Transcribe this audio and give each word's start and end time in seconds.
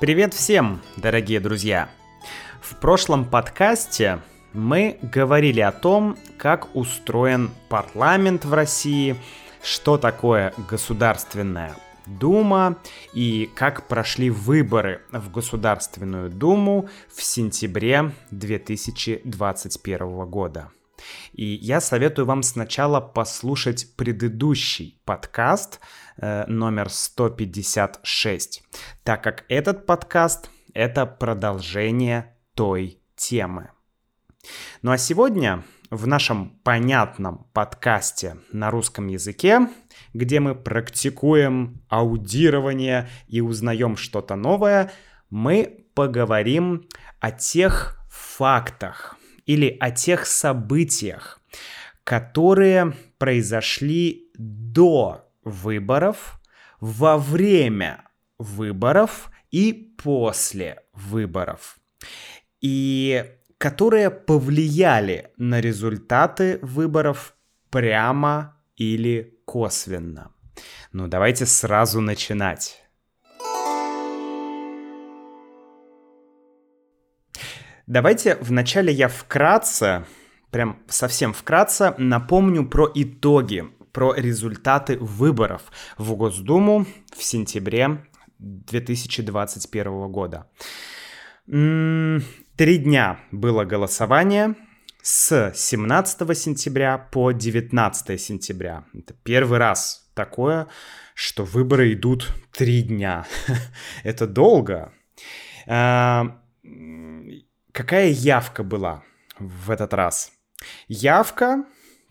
Привет 0.00 0.32
всем, 0.32 0.80
дорогие 0.96 1.40
друзья! 1.40 1.88
В 2.60 2.76
прошлом 2.76 3.24
подкасте 3.24 4.20
мы 4.52 4.96
говорили 5.02 5.58
о 5.58 5.72
том, 5.72 6.16
как 6.36 6.76
устроен 6.76 7.50
парламент 7.68 8.44
в 8.44 8.54
России, 8.54 9.16
что 9.60 9.98
такое 9.98 10.54
Государственная 10.70 11.74
Дума 12.06 12.78
и 13.12 13.50
как 13.56 13.88
прошли 13.88 14.30
выборы 14.30 15.00
в 15.10 15.32
Государственную 15.32 16.30
Думу 16.30 16.88
в 17.12 17.20
сентябре 17.20 18.12
2021 18.30 20.26
года. 20.26 20.70
И 21.32 21.44
я 21.44 21.80
советую 21.80 22.26
вам 22.26 22.42
сначала 22.42 23.00
послушать 23.00 23.94
предыдущий 23.96 25.00
подкаст 25.04 25.80
э, 26.16 26.44
номер 26.46 26.90
156, 26.90 28.62
так 29.04 29.22
как 29.22 29.44
этот 29.48 29.86
подкаст— 29.86 30.50
это 30.74 31.06
продолжение 31.06 32.36
той 32.54 33.00
темы. 33.16 33.70
Ну 34.82 34.92
а 34.92 34.98
сегодня 34.98 35.64
в 35.90 36.06
нашем 36.06 36.50
понятном 36.64 37.46
подкасте 37.52 38.36
на 38.52 38.70
русском 38.70 39.06
языке, 39.08 39.68
где 40.12 40.40
мы 40.40 40.54
практикуем 40.54 41.82
аудирование 41.88 43.08
и 43.26 43.40
узнаем 43.40 43.96
что-то 43.96 44.36
новое, 44.36 44.92
мы 45.30 45.86
поговорим 45.94 46.86
о 47.20 47.30
тех 47.30 47.98
фактах 48.10 49.17
или 49.48 49.76
о 49.80 49.90
тех 49.90 50.26
событиях, 50.26 51.40
которые 52.04 52.94
произошли 53.16 54.30
до 54.34 55.26
выборов, 55.42 56.38
во 56.80 57.16
время 57.18 58.04
выборов 58.38 59.30
и 59.50 59.72
после 59.72 60.82
выборов. 60.92 61.78
И 62.60 63.24
которые 63.56 64.10
повлияли 64.10 65.32
на 65.38 65.60
результаты 65.60 66.58
выборов 66.60 67.34
прямо 67.70 68.54
или 68.76 69.40
косвенно. 69.46 70.30
Ну, 70.92 71.08
давайте 71.08 71.46
сразу 71.46 72.00
начинать. 72.00 72.82
Давайте 77.88 78.36
вначале 78.42 78.92
я 78.92 79.08
вкратце, 79.08 80.04
прям 80.50 80.78
совсем 80.88 81.32
вкратце, 81.32 81.94
напомню 81.96 82.68
про 82.68 82.86
итоги, 82.94 83.64
про 83.92 84.12
результаты 84.12 84.98
выборов 84.98 85.62
в 85.96 86.14
Госдуму 86.14 86.84
в 87.16 87.24
сентябре 87.24 88.04
2021 88.38 90.12
года. 90.12 90.50
Три 91.46 92.76
дня 92.76 93.20
было 93.32 93.64
голосование 93.64 94.54
с 95.00 95.52
17 95.54 96.38
сентября 96.38 96.98
по 96.98 97.32
19 97.32 98.20
сентября. 98.20 98.84
Это 98.92 99.14
первый 99.14 99.58
раз 99.58 100.10
такое, 100.12 100.66
что 101.14 101.42
выборы 101.46 101.94
идут 101.94 102.34
три 102.52 102.82
дня. 102.82 103.24
Это 104.04 104.26
долго. 104.26 104.92
Какая 107.78 108.08
явка 108.08 108.64
была 108.64 109.04
в 109.38 109.70
этот 109.70 109.94
раз? 109.94 110.32
Явка, 110.88 111.64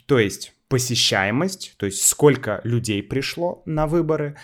то 0.05 0.17
есть 0.17 0.53
посещаемость, 0.69 1.75
то 1.75 1.85
есть 1.85 2.07
сколько 2.07 2.61
людей 2.63 3.03
пришло 3.03 3.63
на 3.65 3.85
выборы, 3.85 4.37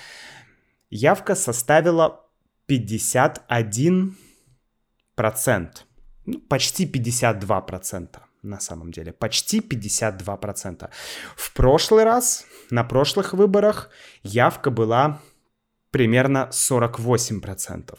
явка 0.90 1.36
составила 1.36 2.26
51 2.66 4.18
процент 5.16 5.86
ну, 6.26 6.40
почти 6.40 6.86
52% 6.86 8.20
на 8.42 8.60
самом 8.60 8.92
деле. 8.92 9.14
Почти 9.14 9.62
52%. 9.62 10.90
В 11.38 11.54
прошлый 11.54 12.04
раз, 12.04 12.46
на 12.70 12.84
прошлых 12.84 13.32
выборах, 13.34 13.90
явка 14.24 14.72
была 14.72 15.22
примерно 15.90 16.50
48%. 16.52 17.98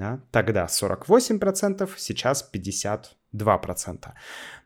Да? 0.00 0.18
Тогда 0.30 0.64
48%, 0.64 1.90
сейчас 1.98 2.50
52%. 2.54 4.12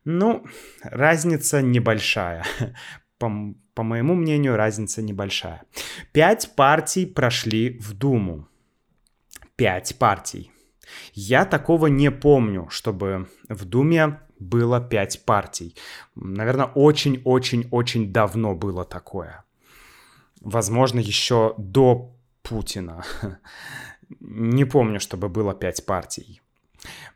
Ну, 0.05 0.47
разница 0.85 1.61
небольшая. 1.61 2.45
По, 3.19 3.55
по 3.75 3.83
моему 3.83 4.15
мнению, 4.15 4.57
разница 4.57 5.03
небольшая. 5.03 5.63
Пять 6.13 6.55
партий 6.55 7.07
прошли 7.07 7.79
в 7.81 7.95
Думу. 7.95 8.47
Пять 9.57 9.99
партий. 9.99 10.53
Я 11.15 11.45
такого 11.45 11.89
не 11.89 12.13
помню, 12.13 12.69
чтобы 12.71 13.29
в 13.49 13.65
Думе 13.65 14.21
было 14.39 14.81
пять 14.81 15.25
партий. 15.25 15.77
Наверное, 16.15 16.67
очень-очень-очень 16.67 18.13
давно 18.13 18.55
было 18.55 18.85
такое. 18.85 19.45
Возможно, 20.41 21.01
еще 21.01 21.55
до 21.59 22.15
Путина. 22.45 23.03
Не 24.21 24.65
помню, 24.65 25.01
чтобы 25.01 25.29
было 25.29 25.55
пять 25.55 25.85
партий. 25.87 26.41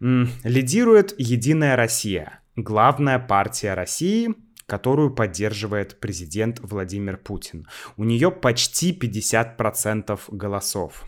Лидирует 0.00 1.14
Единая 1.19 1.76
Россия, 1.76 2.41
главная 2.56 3.19
партия 3.19 3.75
России, 3.75 4.34
которую 4.66 5.14
поддерживает 5.14 5.98
президент 5.98 6.60
Владимир 6.60 7.16
Путин. 7.16 7.66
У 7.97 8.04
нее 8.04 8.31
почти 8.31 8.92
50% 8.92 10.20
голосов. 10.28 11.04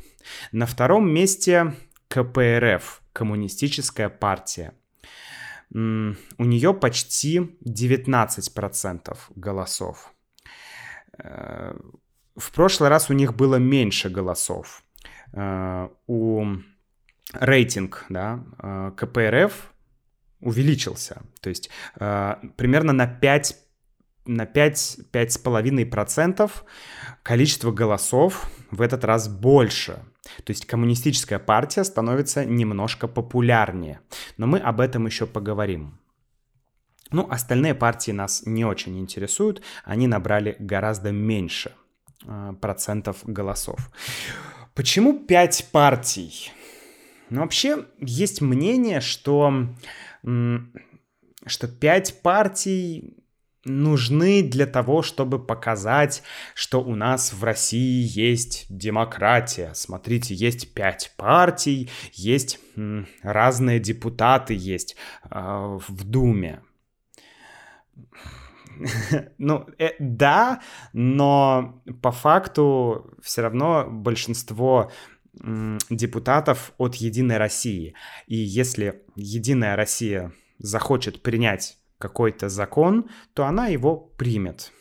На 0.53 0.67
втором 0.67 1.13
месте 1.13 1.75
КПРФ, 2.09 3.03
Коммунистическая 3.13 4.09
партия. 4.09 4.73
У 5.73 6.45
нее 6.45 6.75
почти 6.75 7.57
19% 7.65 9.17
голосов. 9.37 10.13
Э, 11.19 11.75
в 12.37 12.53
прошлый 12.53 12.89
раз 12.89 13.11
у 13.11 13.13
них 13.13 13.35
было 13.35 13.57
меньше 13.57 14.09
голосов. 14.09 14.83
Э, 15.33 15.89
у 16.07 16.47
рейтинг 17.33 18.05
да, 18.09 18.45
э, 18.59 18.93
КПРФ 18.97 19.73
увеличился. 20.41 21.23
То 21.41 21.51
есть 21.51 21.71
примерно 21.95 22.95
на 22.95 23.07
5 23.07 23.57
на 24.27 24.45
5-5,5% 24.45 26.51
количество 27.23 27.73
голосов 27.73 28.51
в 28.71 28.81
этот 28.81 29.05
раз 29.05 29.29
больше. 29.29 30.03
То 30.45 30.51
есть 30.51 30.67
коммунистическая 30.67 31.39
партия 31.39 31.85
становится 31.85 32.45
немножко 32.45 33.09
популярнее. 33.09 34.01
Но 34.37 34.47
мы 34.47 34.59
об 34.59 34.81
этом 34.81 35.07
еще 35.07 35.27
поговорим. 35.27 35.99
Ну, 37.13 37.27
остальные 37.29 37.75
партии 37.75 38.13
нас 38.13 38.45
не 38.47 38.65
очень 38.65 38.99
интересуют. 38.99 39.63
Они 39.85 40.07
набрали 40.07 40.55
гораздо 40.61 41.11
меньше 41.11 41.73
э, 42.25 42.55
процентов 42.61 43.19
голосов. 43.25 43.91
Почему 44.75 45.19
5 45.19 45.69
партий? 45.73 46.53
Ну, 47.29 47.43
вообще, 47.43 47.87
есть 48.01 48.41
мнение, 48.41 49.01
что, 49.01 49.69
что 50.23 51.69
5 51.69 52.23
партий 52.23 53.21
нужны 53.65 54.43
для 54.43 54.67
того, 54.67 55.03
чтобы 55.03 55.45
показать, 55.45 56.23
что 56.55 56.83
у 56.83 56.95
нас 56.95 57.33
в 57.33 57.45
России 57.45 58.07
есть 58.09 58.67
демократия. 58.71 59.73
Смотрите, 59.75 60.35
есть 60.35 60.73
пять 60.75 61.13
партий, 61.17 61.91
есть 62.13 62.59
разные 63.23 63.81
депутаты 63.81 64.55
есть 64.55 64.97
э, 65.31 65.79
в 65.89 66.05
Думе. 66.05 66.63
Ну, 69.39 69.67
э, 69.79 69.91
да, 69.99 70.61
но 70.93 71.83
по 72.03 72.13
факту 72.13 73.15
все 73.23 73.43
равно 73.43 73.87
большинство 73.89 74.91
депутатов 75.91 76.73
от 76.77 76.97
Единой 76.97 77.39
России. 77.39 77.95
И 78.27 78.37
если 78.37 79.03
Единая 79.15 79.77
Россия 79.77 80.33
захочет 80.59 81.23
принять 81.23 81.79
какой-то 81.99 82.49
закон, 82.49 83.09
то 83.35 83.47
она 83.47 83.69
его 83.69 83.97
примет. 83.97 84.73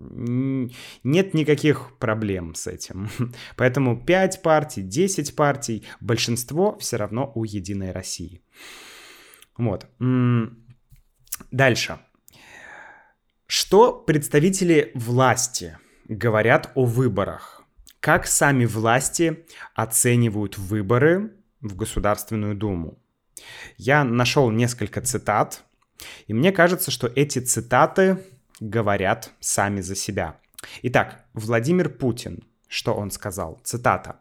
Нет 0.00 1.34
никаких 1.34 1.98
проблем 1.98 2.54
с 2.54 2.66
этим. 2.66 3.08
Поэтому 3.56 4.04
5 4.04 4.42
партий, 4.42 4.82
10 4.82 5.34
партий, 5.34 5.84
большинство 6.00 6.78
все 6.78 6.96
равно 6.96 7.32
у 7.34 7.44
Единой 7.44 7.92
России. 7.92 8.42
Вот. 9.56 9.86
Дальше. 11.50 11.98
Что 13.50 13.92
представители 13.94 14.92
власти 14.94 15.78
говорят 16.06 16.70
о 16.74 16.84
выборах? 16.84 17.62
Как 17.98 18.26
сами 18.26 18.66
власти 18.66 19.46
оценивают 19.74 20.58
выборы 20.58 21.32
в 21.62 21.74
Государственную 21.74 22.54
Думу? 22.54 22.98
Я 23.78 24.04
нашел 24.04 24.50
несколько 24.50 25.00
цитат 25.00 25.64
и 26.26 26.34
мне 26.34 26.52
кажется, 26.52 26.90
что 26.90 27.06
эти 27.06 27.38
цитаты 27.38 28.22
говорят 28.60 29.32
сами 29.40 29.80
за 29.80 29.96
себя. 29.96 30.38
Итак, 30.82 31.24
Владимир 31.32 31.88
Путин 31.88 32.44
что 32.68 32.92
он 32.92 33.10
сказал. 33.10 33.58
Цитата. 33.64 34.20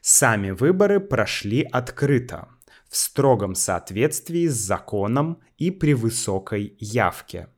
«Сами 0.00 0.52
выборы 0.52 1.00
прошли 1.00 1.62
открыто, 1.62 2.46
в 2.88 2.96
строгом 2.96 3.56
соответствии 3.56 4.46
с 4.46 4.54
законом 4.54 5.42
и 5.56 5.72
при 5.72 5.94
высокой 5.94 6.76
явке. 6.78 7.48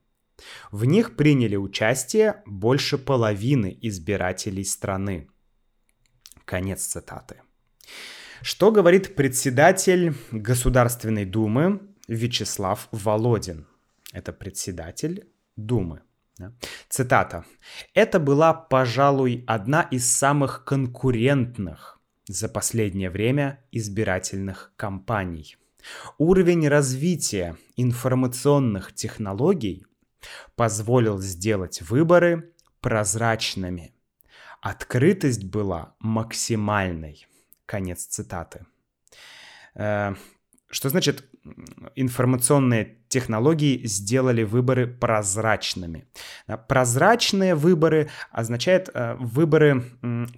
В 0.71 0.85
них 0.85 1.17
приняли 1.17 1.57
участие 1.57 2.43
больше 2.47 2.99
половины 2.99 3.77
избирателей 3.83 4.65
страны». 4.65 5.29
Конец 6.45 6.85
цитаты. 6.85 7.43
Что 8.43 8.73
говорит 8.73 9.15
председатель 9.15 10.15
Государственной 10.33 11.25
Думы 11.25 11.81
Вячеслав 12.09 12.89
Володин? 12.91 13.67
Это 14.13 14.33
председатель 14.33 15.29
Думы. 15.57 16.01
Цитата. 16.89 17.45
«Это 17.95 18.19
была, 18.19 18.55
пожалуй, 18.55 19.45
одна 19.47 19.83
из 19.83 20.11
самых 20.11 20.65
конкурентных 20.65 22.01
за 22.27 22.49
последнее 22.49 23.11
время 23.11 23.63
избирательных 23.73 24.73
кампаний. 24.77 25.57
Уровень 26.19 26.69
развития 26.69 27.57
информационных 27.77 28.95
технологий 28.95 29.85
позволил 30.57 31.19
сделать 31.19 31.83
выборы 31.83 32.53
прозрачными. 32.81 33.95
Открытость 34.61 35.45
была 35.45 35.95
максимальной. 36.01 37.27
Конец 37.67 38.05
цитаты. 38.05 38.67
Э, 39.75 40.15
что 40.71 40.89
значит 40.89 41.25
информационные 41.97 42.99
технологии 43.09 43.87
сделали 43.87 44.43
выборы 44.43 44.87
прозрачными? 44.87 46.07
Прозрачные 46.69 47.55
выборы 47.55 48.11
означает 48.31 48.91
э, 48.93 49.17
выборы 49.19 49.85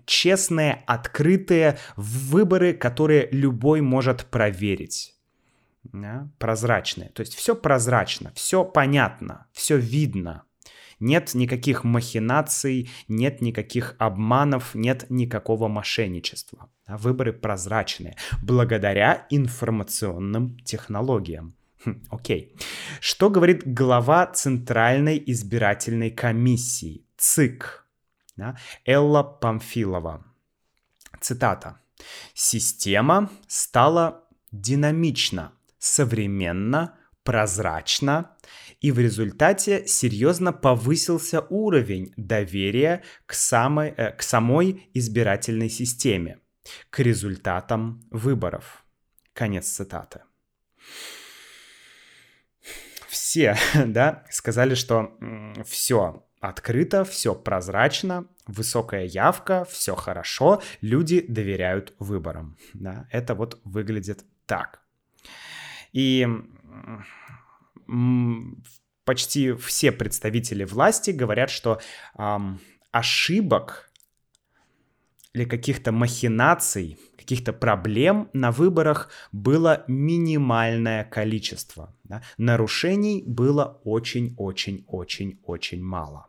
честные, 0.06 0.84
открытые, 0.86 1.78
выборы, 1.96 2.72
которые 2.72 3.28
любой 3.30 3.80
может 3.80 4.26
проверить. 4.26 5.14
Прозрачные. 6.38 7.08
То 7.10 7.20
есть 7.20 7.34
все 7.34 7.54
прозрачно, 7.54 8.32
все 8.34 8.64
понятно, 8.64 9.46
все 9.52 9.76
видно. 9.76 10.44
Нет 11.00 11.34
никаких 11.34 11.82
махинаций, 11.82 12.88
нет 13.08 13.40
никаких 13.40 13.96
обманов, 13.98 14.74
нет 14.74 15.06
никакого 15.10 15.66
мошенничества. 15.66 16.70
Выборы 16.86 17.32
прозрачные, 17.32 18.16
благодаря 18.40 19.26
информационным 19.30 20.56
технологиям. 20.60 21.56
Хм, 21.84 22.04
окей. 22.10 22.54
Что 23.00 23.30
говорит 23.30 23.62
глава 23.66 24.26
Центральной 24.26 25.20
избирательной 25.26 26.10
комиссии, 26.10 27.04
ЦИК, 27.16 27.84
да, 28.36 28.56
Элла 28.84 29.24
Памфилова? 29.24 30.24
Цитата. 31.20 31.80
«Система 32.34 33.30
стала 33.46 34.24
динамична, 34.50 35.52
современна, 35.82 36.96
прозрачна, 37.24 38.36
и 38.80 38.92
в 38.92 39.00
результате 39.00 39.84
серьезно 39.86 40.52
повысился 40.52 41.40
уровень 41.50 42.12
доверия 42.16 43.02
к, 43.26 43.34
самой, 43.34 43.92
э, 43.96 44.12
к 44.12 44.22
самой 44.22 44.88
избирательной 44.94 45.68
системе, 45.68 46.38
к 46.90 47.00
результатам 47.00 48.06
выборов. 48.12 48.84
Конец 49.32 49.66
цитаты. 49.70 50.20
Все, 53.08 53.56
да, 53.86 54.24
сказали, 54.30 54.76
что 54.76 55.18
все 55.66 56.24
открыто, 56.40 57.04
все 57.04 57.34
прозрачно, 57.34 58.28
высокая 58.46 59.04
явка, 59.04 59.64
все 59.64 59.96
хорошо, 59.96 60.62
люди 60.80 61.26
доверяют 61.26 61.92
выборам. 61.98 62.56
Да, 62.72 63.08
это 63.10 63.34
вот 63.34 63.60
выглядит 63.64 64.24
так. 64.46 64.82
И 65.92 66.26
почти 69.04 69.52
все 69.54 69.92
представители 69.92 70.64
власти 70.64 71.10
говорят, 71.10 71.50
что 71.50 71.80
эм, 72.18 72.60
ошибок 72.90 73.90
или 75.34 75.44
каких-то 75.44 75.92
махинаций, 75.92 76.98
каких-то 77.16 77.52
проблем 77.52 78.28
на 78.32 78.50
выборах 78.50 79.10
было 79.32 79.84
минимальное 79.88 81.04
количество. 81.04 81.94
Да? 82.04 82.22
Нарушений 82.36 83.22
было 83.26 83.80
очень-очень-очень-очень 83.84 85.82
мало. 85.82 86.26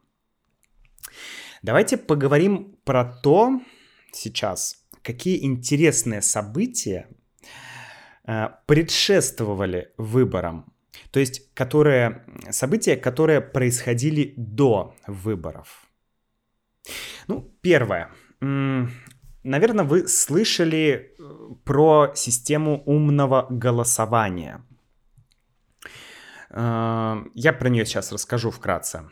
Давайте 1.62 1.98
поговорим 1.98 2.78
про 2.84 3.06
то 3.06 3.62
сейчас, 4.12 4.86
какие 5.02 5.46
интересные 5.46 6.22
события 6.22 7.08
предшествовали 8.66 9.94
выборам 9.98 10.74
то 11.12 11.20
есть 11.20 11.54
которые, 11.54 12.24
события, 12.50 12.96
которые 12.96 13.42
происходили 13.42 14.34
до 14.38 14.96
выборов. 15.08 15.88
Ну, 17.28 17.54
первое. 17.62 18.10
Наверное, 18.42 19.86
вы 19.86 20.08
слышали 20.08 21.14
э, 21.20 21.56
про 21.66 22.14
систему 22.16 22.82
умного 22.86 23.46
голосования. 23.50 24.66
Э, 26.50 27.24
я 27.34 27.54
про 27.54 27.70
нее 27.70 27.86
сейчас 27.86 28.12
расскажу 28.12 28.52
вкратце. 28.52 29.10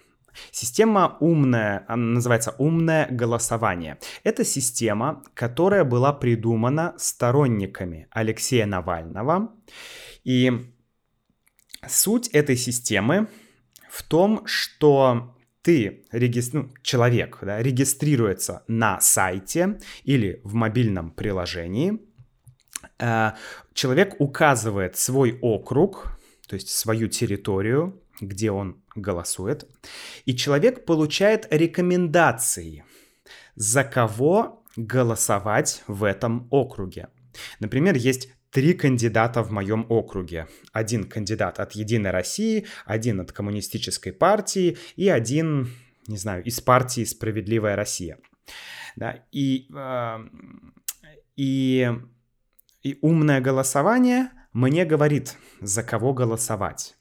Система 0.52 1.18
умная, 1.20 1.86
она 1.88 2.16
называется 2.16 2.56
умное 2.58 3.08
голосование. 3.10 3.98
Это 4.24 4.44
система, 4.46 5.24
которая 5.34 5.84
была 5.84 6.14
придумана 6.14 6.94
сторонниками 6.98 8.08
Алексея 8.12 8.66
Навального. 8.66 9.54
И 10.24 10.72
Суть 11.88 12.28
этой 12.28 12.58
системы 12.58 13.28
в 13.90 14.04
том, 14.04 14.46
что 14.46 15.36
ты, 15.64 16.06
регистр... 16.12 16.58
ну, 16.58 16.74
человек, 16.84 17.40
да, 17.42 17.62
регистрируется 17.62 18.64
на 18.68 19.02
сайте 19.02 19.80
или 20.04 20.42
в 20.44 20.54
мобильном 20.54 21.12
приложении, 21.12 22.00
э, 23.00 23.32
человек 23.74 24.16
указывает 24.20 24.96
свой 24.96 25.40
округ, 25.42 26.20
то 26.48 26.56
есть 26.56 26.70
свою 26.70 27.08
территорию, 27.08 28.00
где 28.22 28.52
он 28.52 28.82
голосует, 28.96 29.68
и 30.26 30.36
человек 30.36 30.86
получает 30.86 31.48
рекомендации, 31.52 32.86
за 33.56 33.84
кого 33.84 34.64
голосовать 34.78 35.84
в 35.88 36.04
этом 36.04 36.48
округе. 36.52 37.10
Например, 37.60 37.96
есть 37.96 38.30
три 38.52 38.74
кандидата 38.74 39.44
в 39.44 39.52
моем 39.52 39.86
округе. 39.90 40.48
Один 40.72 41.06
кандидат 41.06 41.60
от 41.60 41.74
Единой 41.74 42.12
России, 42.12 42.68
один 42.86 43.20
от 43.20 43.32
Коммунистической 43.32 44.14
партии 44.14 44.78
и 44.96 45.10
один, 45.10 45.70
не 46.08 46.18
знаю, 46.18 46.44
из 46.44 46.60
партии 46.62 47.06
«Справедливая 47.06 47.76
Россия». 47.76 48.18
Да, 48.98 49.24
и, 49.32 49.70
э, 49.74 50.18
и, 51.38 51.90
и 52.84 53.00
умное 53.02 53.40
голосование 53.40 54.32
мне 54.52 54.84
говорит, 54.84 55.38
за 55.62 55.82
кого 55.82 56.14
голосовать. 56.14 56.98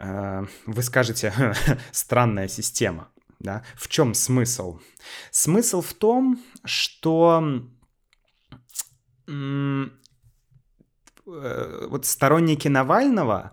Э, 0.00 0.46
вы 0.66 0.82
скажете, 0.82 1.32
странная 1.92 2.48
система. 2.48 3.08
Да? 3.38 3.62
В 3.76 3.88
чем 3.88 4.14
смысл? 4.14 4.80
Смысл 5.30 5.80
в 5.80 5.94
том, 5.94 6.40
что 6.64 7.62
Э, 11.30 11.86
вот 11.88 12.06
сторонники 12.06 12.68
Навального 12.68 13.52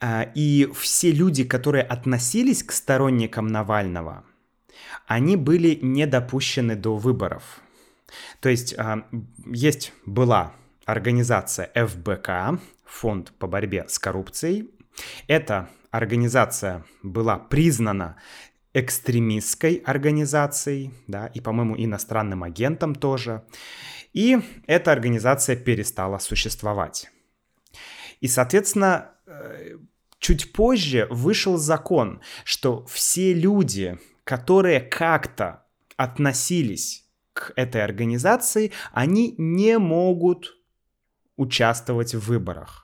э, 0.00 0.32
и 0.34 0.70
все 0.74 1.12
люди, 1.12 1.44
которые 1.44 1.82
относились 1.82 2.62
к 2.62 2.72
сторонникам 2.72 3.48
Навального, 3.48 4.24
они 5.06 5.36
были 5.36 5.78
не 5.82 6.06
допущены 6.06 6.76
до 6.76 6.96
выборов. 6.96 7.60
То 8.40 8.48
есть 8.48 8.76
есть 9.46 9.92
была 10.06 10.52
организация 10.86 11.70
ФБК, 11.74 12.60
Фонд 12.86 13.32
по 13.38 13.46
борьбе 13.46 13.86
с 13.88 13.98
коррупцией. 13.98 14.70
Эта 15.26 15.68
организация 15.90 16.84
была 17.02 17.38
признана 17.38 18.16
экстремистской 18.74 19.76
организацией, 19.76 20.92
да, 21.06 21.28
и, 21.28 21.40
по-моему, 21.40 21.76
иностранным 21.76 22.42
агентом 22.42 22.94
тоже. 22.94 23.44
И 24.12 24.38
эта 24.66 24.92
организация 24.92 25.56
перестала 25.56 26.18
существовать. 26.18 27.10
И, 28.20 28.28
соответственно, 28.28 29.12
э, 29.26 29.76
чуть 30.18 30.52
позже 30.52 31.06
вышел 31.10 31.56
закон, 31.56 32.20
что 32.44 32.84
все 32.86 33.32
люди, 33.32 33.98
которые 34.24 34.80
как-то 34.80 35.64
относились 35.96 37.04
к 37.32 37.52
этой 37.56 37.84
организации, 37.84 38.72
они 38.92 39.34
не 39.38 39.78
могут 39.78 40.56
участвовать 41.36 42.14
в 42.14 42.26
выборах. 42.26 42.83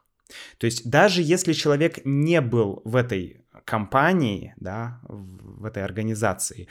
То 0.59 0.67
есть 0.67 0.89
даже 0.89 1.23
если 1.23 1.53
человек 1.53 2.05
не 2.05 2.41
был 2.41 2.83
в 2.85 2.97
этой 2.97 3.45
компании, 3.65 4.55
да, 4.57 5.01
в 5.03 5.65
этой 5.65 5.85
организации, 5.85 6.69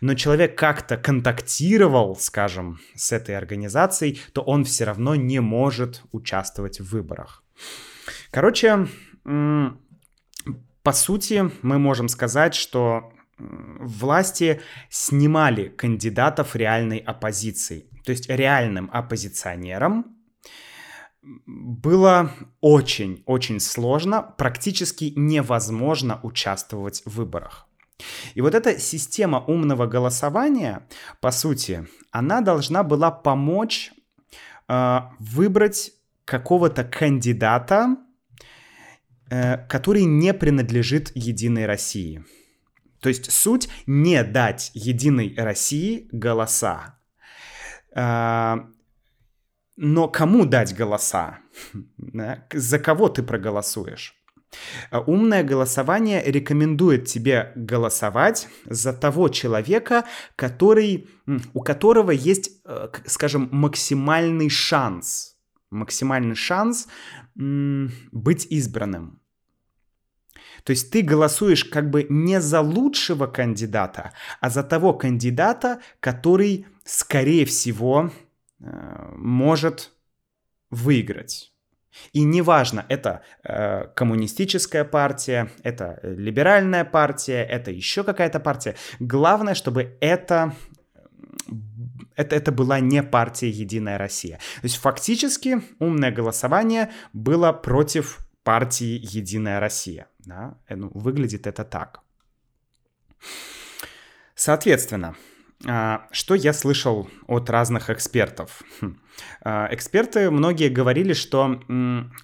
но 0.00 0.14
человек 0.14 0.58
как-то 0.58 0.96
контактировал, 0.96 2.16
скажем, 2.16 2.80
с 2.94 3.12
этой 3.12 3.36
организацией, 3.36 4.20
то 4.32 4.42
он 4.42 4.64
все 4.64 4.84
равно 4.84 5.14
не 5.14 5.40
может 5.40 6.02
участвовать 6.12 6.80
в 6.80 6.90
выборах. 6.90 7.44
Короче, 8.30 8.88
по 10.82 10.92
сути, 10.92 11.50
мы 11.62 11.78
можем 11.78 12.08
сказать, 12.08 12.54
что 12.54 13.12
власти 13.38 14.60
снимали 14.90 15.68
кандидатов 15.68 16.56
реальной 16.56 16.98
оппозиции. 16.98 17.86
То 18.04 18.12
есть 18.12 18.28
реальным 18.28 18.90
оппозиционерам 18.92 20.16
было 21.22 22.32
очень-очень 22.60 23.60
сложно, 23.60 24.22
практически 24.22 25.12
невозможно 25.16 26.20
участвовать 26.22 27.02
в 27.04 27.16
выборах. 27.16 27.68
И 28.34 28.40
вот 28.40 28.54
эта 28.54 28.78
система 28.80 29.38
умного 29.38 29.86
голосования, 29.86 30.86
по 31.20 31.30
сути, 31.30 31.86
она 32.10 32.40
должна 32.40 32.82
была 32.82 33.10
помочь 33.12 33.92
э, 34.68 34.98
выбрать 35.20 35.92
какого-то 36.24 36.82
кандидата, 36.82 37.96
э, 39.30 39.58
который 39.68 40.04
не 40.04 40.34
принадлежит 40.34 41.12
Единой 41.14 41.66
России. 41.66 42.24
То 43.00 43.08
есть 43.08 43.30
суть 43.30 43.68
не 43.86 44.22
дать 44.24 44.72
Единой 44.74 45.34
России 45.36 46.08
голоса. 46.10 46.98
Э, 47.94 48.56
но 49.84 50.06
кому 50.06 50.46
дать 50.46 50.76
голоса? 50.76 51.40
За 52.52 52.78
кого 52.78 53.08
ты 53.08 53.24
проголосуешь? 53.24 54.14
А 54.90 55.00
умное 55.00 55.42
голосование 55.42 56.22
рекомендует 56.24 57.06
тебе 57.06 57.52
голосовать 57.56 58.48
за 58.66 58.92
того 58.92 59.28
человека, 59.28 60.04
который, 60.36 61.08
у 61.54 61.62
которого 61.62 62.10
есть, 62.10 62.50
э, 62.64 62.88
скажем, 63.06 63.48
максимальный 63.50 64.50
шанс, 64.50 65.36
максимальный 65.70 66.36
шанс 66.36 66.86
быть 67.34 68.46
избранным. 68.50 69.20
То 70.64 70.72
есть 70.72 70.92
ты 70.92 71.02
голосуешь 71.02 71.64
как 71.64 71.90
бы 71.90 72.06
не 72.08 72.40
за 72.40 72.60
лучшего 72.60 73.26
кандидата, 73.26 74.12
а 74.40 74.50
за 74.50 74.62
того 74.62 74.92
кандидата, 74.92 75.80
который, 75.98 76.66
скорее 76.84 77.46
всего, 77.46 78.12
может 79.16 79.92
выиграть. 80.70 81.52
И 82.12 82.24
неважно, 82.24 82.86
это 82.88 83.22
э, 83.44 83.86
коммунистическая 83.94 84.84
партия, 84.84 85.50
это 85.62 86.00
либеральная 86.02 86.84
партия, 86.84 87.44
это 87.44 87.70
еще 87.70 88.02
какая-то 88.02 88.40
партия. 88.40 88.76
Главное, 88.98 89.54
чтобы 89.54 89.96
это, 90.00 90.54
это, 92.16 92.36
это 92.36 92.52
была 92.52 92.80
не 92.80 93.02
партия 93.02 93.50
Единая 93.50 93.98
Россия. 93.98 94.36
То 94.36 94.64
есть 94.64 94.76
фактически 94.76 95.62
умное 95.78 96.10
голосование 96.10 96.90
было 97.12 97.52
против 97.52 98.26
партии 98.42 98.98
Единая 99.02 99.60
Россия. 99.60 100.06
Да? 100.20 100.58
Э, 100.68 100.76
ну, 100.76 100.90
выглядит 100.94 101.46
это 101.46 101.64
так. 101.64 102.00
Соответственно, 104.34 105.14
что 105.64 106.34
я 106.34 106.52
слышал 106.52 107.08
от 107.26 107.48
разных 107.48 107.90
экспертов? 107.90 108.62
Хм. 108.80 108.98
А, 109.42 109.68
эксперты 109.70 110.30
многие 110.30 110.68
говорили, 110.68 111.12
что 111.12 111.60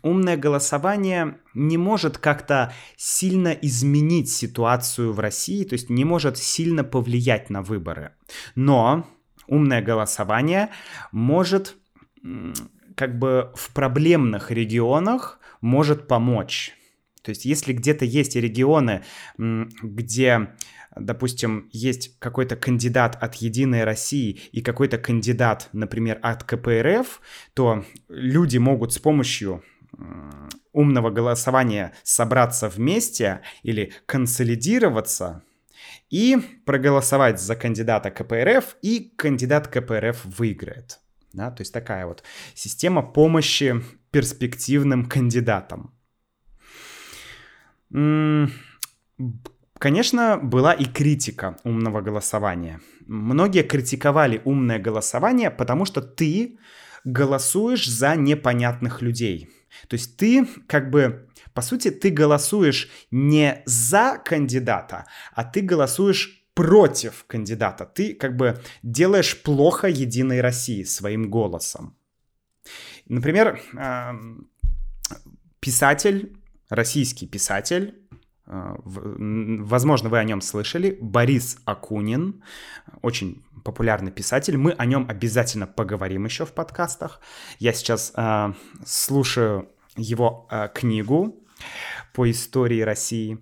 умное 0.02 0.37
голосование 0.37 1.38
не 1.54 1.76
может 1.76 2.18
как-то 2.18 2.73
сильно 2.97 3.49
изменить 3.49 4.30
ситуацию 4.30 5.12
в 5.12 5.21
России, 5.21 5.64
то 5.64 5.75
есть 5.75 5.90
не 5.90 6.04
может 6.04 6.38
сильно 6.38 6.85
повлиять 6.85 7.50
на 7.50 7.62
выборы. 7.62 8.12
Но 8.54 9.07
умное 9.47 9.83
голосование 9.83 10.71
может 11.12 11.76
как 12.95 13.18
бы 13.18 13.52
в 13.54 13.73
проблемных 13.73 14.50
регионах 14.50 15.38
может 15.61 16.09
помочь. 16.09 16.75
То 17.23 17.30
есть 17.30 17.45
если 17.45 17.73
где-то 17.73 18.04
есть 18.04 18.37
регионы, 18.37 19.04
где 19.37 20.54
допустим, 20.97 21.68
есть 21.73 22.18
какой-то 22.18 22.57
кандидат 22.57 23.16
от 23.21 23.37
Единой 23.37 23.85
России 23.85 24.40
и 24.52 24.61
какой-то 24.61 24.99
кандидат, 24.99 25.68
например, 25.73 26.18
от 26.23 26.45
КПРФ, 26.45 27.21
то 27.54 27.85
люди 28.09 28.59
могут 28.59 28.92
с 28.92 28.99
помощью 28.99 29.62
умного 30.73 31.11
голосования 31.11 31.92
собраться 32.02 32.68
вместе 32.68 33.40
или 33.62 33.92
консолидироваться 34.07 35.42
и 36.11 36.37
проголосовать 36.64 37.40
за 37.40 37.57
кандидата 37.57 38.11
КПРФ, 38.11 38.76
и 38.83 39.12
кандидат 39.16 39.68
КПРФ 39.68 40.25
выиграет. 40.25 41.00
Да, 41.33 41.50
то 41.50 41.61
есть 41.61 41.73
такая 41.75 42.07
вот 42.07 42.23
система 42.54 43.02
помощи 43.02 43.83
перспективным 44.11 45.07
кандидатам. 45.07 45.95
Конечно, 49.78 50.38
была 50.38 50.73
и 50.73 50.85
критика 50.85 51.56
умного 51.64 52.00
голосования. 52.00 52.80
Многие 53.06 53.62
критиковали 53.62 54.42
умное 54.44 54.78
голосование, 54.78 55.50
потому 55.50 55.85
что 55.85 56.02
ты 56.02 56.58
голосуешь 57.04 57.88
за 57.88 58.16
непонятных 58.16 59.02
людей. 59.02 59.49
То 59.88 59.94
есть 59.94 60.16
ты 60.16 60.47
как 60.66 60.90
бы, 60.90 61.28
по 61.54 61.62
сути, 61.62 61.90
ты 61.90 62.11
голосуешь 62.11 62.88
не 63.11 63.62
за 63.66 64.20
кандидата, 64.25 65.06
а 65.32 65.44
ты 65.44 65.61
голосуешь 65.61 66.44
против 66.54 67.25
кандидата. 67.26 67.85
Ты 67.85 68.14
как 68.14 68.37
бы 68.37 68.61
делаешь 68.82 69.40
плохо 69.42 69.87
Единой 69.87 70.40
России 70.40 70.82
своим 70.82 71.30
голосом. 71.30 71.97
Например, 73.06 73.61
писатель, 75.61 76.37
российский 76.68 77.26
писатель 77.28 78.08
возможно, 78.49 80.09
вы 80.09 80.19
о 80.19 80.25
нем 80.25 80.40
слышали. 80.40 80.97
Борис 81.00 81.59
Акунин, 81.64 82.43
очень 83.02 83.45
популярный 83.64 84.11
писатель. 84.11 84.57
Мы 84.57 84.73
о 84.73 84.87
нем 84.87 85.07
обязательно 85.09 85.67
поговорим 85.67 86.25
еще 86.25 86.47
в 86.47 86.52
подкастах. 86.52 87.21
Я 87.59 87.73
сейчас 87.73 88.12
э, 88.17 88.52
слушаю 88.87 89.69
его 89.97 90.49
э, 90.50 90.69
книгу 90.75 91.45
по 92.14 92.31
истории 92.31 92.81
России. 92.81 93.38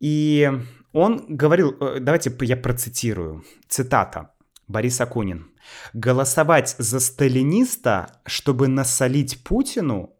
И 0.00 0.50
он 0.92 1.24
говорил, 1.28 1.76
давайте 2.00 2.34
я 2.40 2.56
процитирую, 2.56 3.44
цитата. 3.68 4.30
Борис 4.68 5.00
Акунин. 5.00 5.50
«Голосовать 5.92 6.74
за 6.78 7.00
сталиниста, 7.00 8.20
чтобы 8.26 8.68
насолить 8.68 9.42
Путину, 9.44 10.13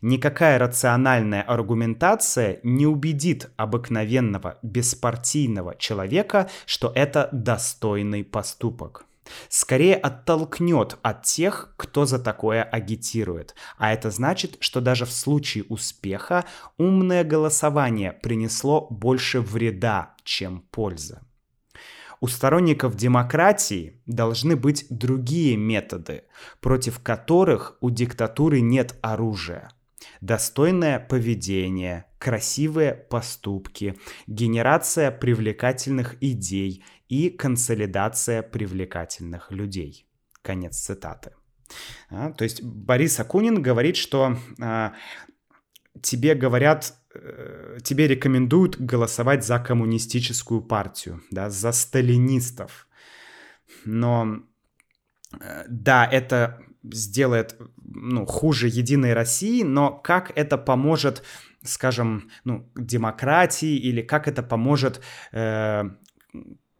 Никакая 0.00 0.58
рациональная 0.58 1.42
аргументация 1.42 2.60
не 2.62 2.86
убедит 2.86 3.50
обыкновенного 3.56 4.58
беспартийного 4.62 5.74
человека, 5.76 6.48
что 6.66 6.92
это 6.94 7.28
достойный 7.32 8.24
поступок. 8.24 9.06
Скорее 9.48 9.96
оттолкнет 9.96 10.98
от 11.02 11.22
тех, 11.22 11.74
кто 11.76 12.06
за 12.06 12.18
такое 12.18 12.62
агитирует. 12.62 13.54
А 13.78 13.92
это 13.92 14.10
значит, 14.10 14.56
что 14.60 14.80
даже 14.80 15.04
в 15.04 15.12
случае 15.12 15.64
успеха 15.68 16.44
умное 16.78 17.24
голосование 17.24 18.12
принесло 18.12 18.86
больше 18.90 19.40
вреда, 19.40 20.14
чем 20.24 20.60
пользы. 20.70 21.20
У 22.20 22.28
сторонников 22.28 22.96
демократии 22.96 24.02
должны 24.06 24.56
быть 24.56 24.86
другие 24.90 25.56
методы, 25.56 26.24
против 26.60 27.00
которых 27.00 27.76
у 27.80 27.90
диктатуры 27.90 28.60
нет 28.60 28.96
оружия. 29.02 29.70
Достойное 30.20 30.98
поведение, 30.98 32.06
красивые 32.18 32.94
поступки, 32.94 33.98
генерация 34.26 35.10
привлекательных 35.10 36.16
идей 36.22 36.84
и 37.08 37.28
консолидация 37.28 38.42
привлекательных 38.42 39.50
людей. 39.50 40.06
Конец 40.42 40.78
цитаты. 40.78 41.32
А, 42.10 42.30
то 42.30 42.44
есть 42.44 42.62
Борис 42.62 43.18
Акунин 43.18 43.60
говорит, 43.60 43.96
что 43.96 44.36
а, 44.60 44.94
тебе 46.02 46.34
говорят 46.34 46.94
Э, 47.22 47.78
тебе 47.82 48.08
рекомендуют 48.08 48.80
голосовать 48.80 49.44
за 49.44 49.58
коммунистическую 49.58 50.60
партию, 50.62 51.22
да, 51.30 51.50
за 51.50 51.72
сталинистов. 51.72 52.88
Но 53.84 54.40
э, 55.40 55.64
да, 55.68 56.06
это 56.06 56.60
сделает 56.82 57.56
ну, 57.82 58.26
хуже 58.26 58.68
Единой 58.68 59.14
России, 59.14 59.62
но 59.62 59.90
как 59.92 60.32
это 60.36 60.58
поможет, 60.58 61.22
скажем, 61.62 62.30
ну, 62.44 62.70
демократии 62.76 63.76
или 63.76 64.02
как 64.02 64.28
это 64.28 64.42
поможет 64.42 65.00
э, 65.32 65.84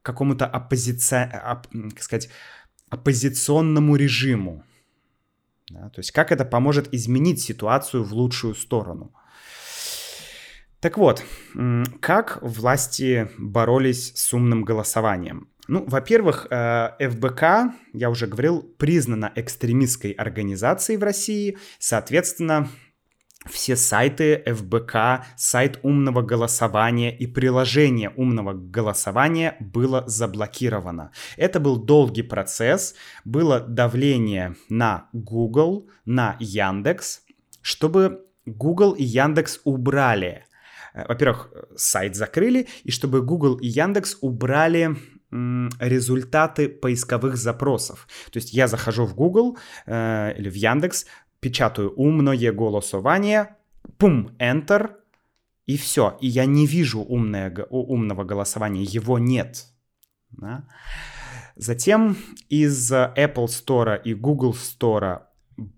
какому-то 0.03 0.47
оппозиция, 0.47 1.43
оп, 1.53 1.67
сказать, 2.01 2.29
оппозиционному 2.91 3.97
режиму? 3.97 4.65
Да? 5.71 5.89
То 5.91 6.01
есть 6.01 6.13
как 6.13 6.33
это 6.33 6.45
поможет 6.45 6.93
изменить 6.95 7.41
ситуацию 7.41 8.05
в 8.05 8.13
лучшую 8.13 8.55
сторону. 8.55 9.13
Так 10.81 10.99
вот, 10.99 11.25
как 12.01 12.39
власти 12.43 13.31
боролись 13.39 14.13
с 14.15 14.33
умным 14.33 14.63
голосованием? 14.63 15.49
Ну, 15.69 15.85
во-первых, 15.89 16.47
э, 16.49 16.91
ФБК, 17.01 17.75
я 17.93 18.11
уже 18.11 18.29
говорил, 18.29 18.63
признана 18.63 19.33
экстремистской 19.35 20.13
организацией 20.13 20.99
в 20.99 21.03
России. 21.03 21.59
Соответственно, 21.81 22.69
все 23.49 23.77
сайты 23.77 24.43
ФБК, 24.47 25.25
сайт 25.37 25.79
умного 25.83 26.23
голосования 26.23 27.17
и 27.17 27.27
приложение 27.27 28.11
умного 28.17 28.53
голосования 28.53 29.57
было 29.61 30.05
заблокировано. 30.07 31.11
Это 31.37 31.61
был 31.61 31.77
долгий 31.77 32.23
процесс, 32.23 32.95
было 33.25 33.61
давление 33.61 34.57
на 34.69 35.09
Google, 35.13 35.89
на 36.05 36.37
Яндекс, 36.41 37.23
чтобы 37.63 38.27
Google 38.47 38.93
и 38.93 39.05
Яндекс 39.05 39.61
убрали. 39.65 40.45
Э, 40.95 41.07
во-первых, 41.09 41.51
сайт 41.77 42.17
закрыли, 42.17 42.69
и 42.85 42.91
чтобы 42.91 43.23
Google 43.23 43.57
и 43.57 43.67
Яндекс 43.67 44.19
убрали 44.21 44.97
результаты 45.81 46.69
поисковых 46.69 47.37
запросов. 47.37 48.07
То 48.31 48.39
есть 48.39 48.53
я 48.53 48.69
захожу 48.69 49.05
в 49.05 49.15
Google 49.15 49.59
э, 49.85 50.35
или 50.39 50.49
в 50.49 50.55
Яндекс, 50.55 51.07
печатаю 51.47 51.93
умное 51.95 52.53
голосование, 52.53 53.55
пум, 53.99 54.31
Enter, 54.41 54.91
и 55.67 55.77
все. 55.77 56.19
И 56.21 56.27
я 56.27 56.45
не 56.45 56.67
вижу 56.67 57.01
умное, 57.01 57.55
умного 57.71 58.25
голосования, 58.25 58.83
его 58.83 59.21
нет. 59.21 59.67
Да? 60.31 60.65
Затем 61.55 62.17
из 62.49 62.93
Apple 62.93 63.47
Store 63.47 64.03
и 64.03 64.15
Google 64.15 64.55
Store 64.55 65.21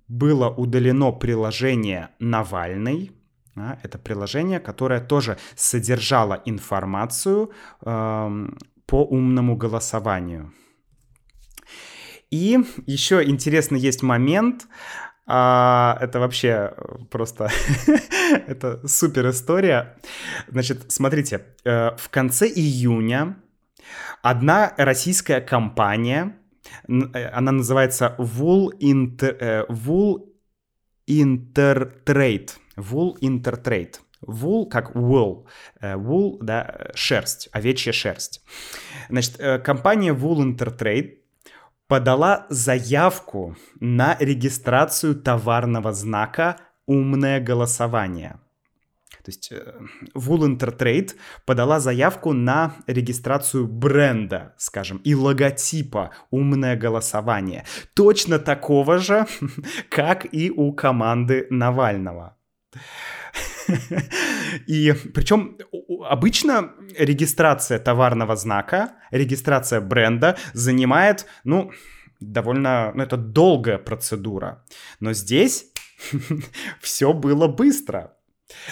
было 0.09 0.49
удалено 0.49 1.13
приложение 1.13 2.09
Навальный. 2.19 3.13
Да? 3.55 3.79
Это 3.83 3.99
приложение, 3.99 4.59
которое 4.59 5.01
тоже 5.01 5.37
содержало 5.55 6.41
информацию 6.47 7.51
э, 7.83 8.49
по 8.87 9.05
умному 9.05 9.55
голосованию. 9.55 10.55
И 12.31 12.59
еще 12.87 13.25
интересный 13.25 13.81
есть 13.81 14.03
момент. 14.03 14.67
А, 15.31 15.99
это 16.01 16.21
вообще 16.21 16.73
просто 17.11 17.51
это 18.47 18.87
супер 18.89 19.29
история. 19.29 19.99
Значит, 20.49 20.91
смотрите, 20.91 21.45
э, 21.65 21.91
в 21.99 22.09
конце 22.09 22.49
июня 22.49 23.37
одна 24.23 24.73
российская 24.79 25.43
компания, 25.43 26.35
э, 26.89 27.27
она 27.27 27.53
называется 27.53 28.15
Wool, 28.19 28.71
Inter, 28.81 29.67
Wool 29.69 30.25
Intertrade. 31.07 32.51
Wool 32.77 33.19
Intertrade. 33.21 33.97
Wool 34.27 34.67
как 34.71 34.97
wool. 34.97 35.45
Э, 35.83 35.95
wool, 35.97 36.39
да, 36.41 36.91
шерсть, 36.95 37.51
овечья 37.53 37.93
шерсть. 37.93 38.43
Значит, 39.11 39.37
компания 39.63 40.15
Wool 40.15 40.39
Intertrade 40.39 41.19
подала 41.89 42.47
заявку 42.51 43.57
на 43.81 44.17
регистрацию 44.21 45.15
товарного 45.15 45.93
знака 45.93 46.59
«Умное 46.87 47.41
голосование». 47.41 48.39
То 49.25 49.31
есть 49.31 49.53
Wool 50.15 50.45
э, 50.45 50.55
Intertrade 50.55 51.15
подала 51.45 51.81
заявку 51.81 52.33
на 52.33 52.77
регистрацию 52.87 53.67
бренда, 53.67 54.55
скажем, 54.57 54.99
и 54.99 55.15
логотипа 55.15 56.13
«Умное 56.31 56.77
голосование». 56.77 57.65
Точно 57.95 58.39
такого 58.39 58.99
же, 58.99 59.27
как 59.91 60.27
и 60.33 60.51
у 60.51 60.73
команды 60.73 61.47
Навального. 61.51 62.37
И 64.67 64.95
причем 65.15 65.59
обычно 66.05 66.73
регистрация 66.97 67.79
товарного 67.79 68.37
знака, 68.37 68.93
регистрация 69.11 69.81
бренда 69.81 70.37
занимает, 70.53 71.27
ну, 71.45 71.73
довольно, 72.21 72.93
ну, 72.95 73.03
это 73.03 73.17
долгая 73.17 73.79
процедура. 73.79 74.65
Но 75.01 75.13
здесь 75.13 75.67
все 76.81 77.13
было 77.13 77.49
быстро. 77.49 78.15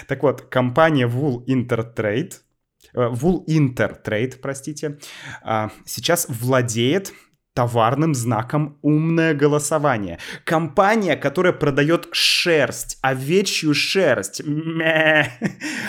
Так 0.09 0.23
вот, 0.23 0.43
компания 0.43 1.07
Wool 1.07 1.45
Intertrade, 1.47 2.35
э, 2.95 2.99
Wool 2.99 3.45
Intertrade, 3.47 4.39
простите, 4.41 4.99
а, 5.43 5.71
сейчас 5.85 6.27
владеет 6.29 7.13
товарным 7.57 8.15
знаком 8.15 8.79
«умное 8.83 9.33
голосование». 9.33 10.19
Компания, 10.45 11.17
которая 11.17 11.55
продает 11.55 12.09
шерсть, 12.13 12.99
овечью 13.01 13.75
шерсть, 13.75 14.43
мэ, 14.45 15.31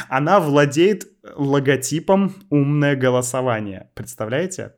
она 0.08 0.39
владеет 0.39 1.08
логотипом 1.36 2.34
«умное 2.49 2.95
голосование». 2.95 3.89
Представляете? 3.95 4.75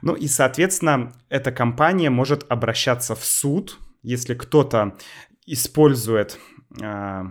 Ну 0.00 0.14
и, 0.14 0.28
соответственно, 0.28 1.12
эта 1.28 1.52
компания 1.52 2.08
может 2.08 2.46
обращаться 2.48 3.14
в 3.14 3.22
суд, 3.24 3.76
если 4.02 4.32
кто-то 4.34 4.96
использует 5.44 6.38
э, 6.80 7.22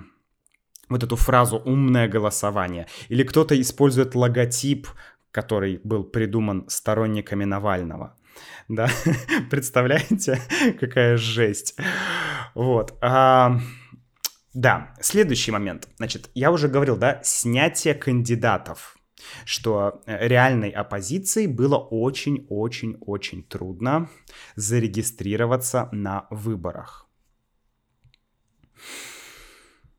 вот 0.88 1.04
эту 1.04 1.16
фразу 1.16 1.58
«умное 1.58 2.08
голосование», 2.08 2.86
или 3.10 3.24
кто-то 3.24 3.60
использует 3.60 4.14
логотип, 4.14 4.88
который 5.32 5.82
был 5.84 6.04
придуман 6.04 6.66
сторонниками 6.68 7.44
Навального. 7.44 8.16
Да, 8.68 8.90
представляете, 9.50 10.42
какая 10.80 11.18
жесть. 11.18 11.76
Вот. 12.56 12.98
А, 13.02 13.60
да, 14.54 14.94
следующий 15.00 15.52
момент. 15.52 15.88
Значит, 15.98 16.30
я 16.34 16.52
уже 16.52 16.68
говорил, 16.68 16.98
да, 16.98 17.22
снятие 17.24 17.94
кандидатов 17.94 18.98
что 19.46 20.02
реальной 20.06 20.70
оппозиции 20.70 21.48
было 21.48 21.78
очень-очень-очень 21.78 23.44
трудно 23.44 24.10
зарегистрироваться 24.56 25.90
на 25.92 26.28
выборах. 26.30 27.08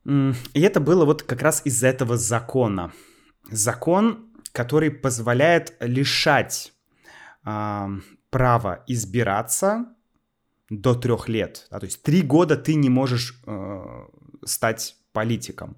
И 0.04 0.60
это 0.60 0.80
было 0.80 1.04
вот 1.04 1.22
как 1.22 1.42
раз 1.42 1.62
из-за 1.64 1.88
этого 1.88 2.16
закона. 2.16 2.92
Закон, 3.50 4.32
который 4.52 4.90
позволяет 4.90 5.76
лишать 5.80 6.72
право 8.30 8.84
избираться 8.86 9.86
до 10.70 10.94
трех 10.94 11.28
лет. 11.28 11.66
Да, 11.70 11.80
то 11.80 11.86
есть 11.86 12.02
три 12.02 12.22
года 12.22 12.56
ты 12.56 12.74
не 12.74 12.90
можешь 12.90 13.40
э, 13.46 14.06
стать 14.44 14.96
политиком. 15.12 15.76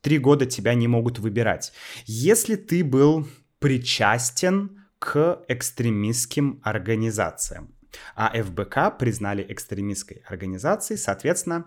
Три 0.00 0.18
года 0.18 0.46
тебя 0.46 0.74
не 0.74 0.88
могут 0.88 1.18
выбирать. 1.18 1.72
Если 2.06 2.56
ты 2.56 2.82
был 2.82 3.28
причастен 3.58 4.82
к 4.98 5.44
экстремистским 5.48 6.60
организациям. 6.62 7.74
А 8.14 8.30
ФБК 8.42 8.98
признали 8.98 9.44
экстремистской 9.48 10.22
организацией, 10.26 10.98
соответственно, 10.98 11.66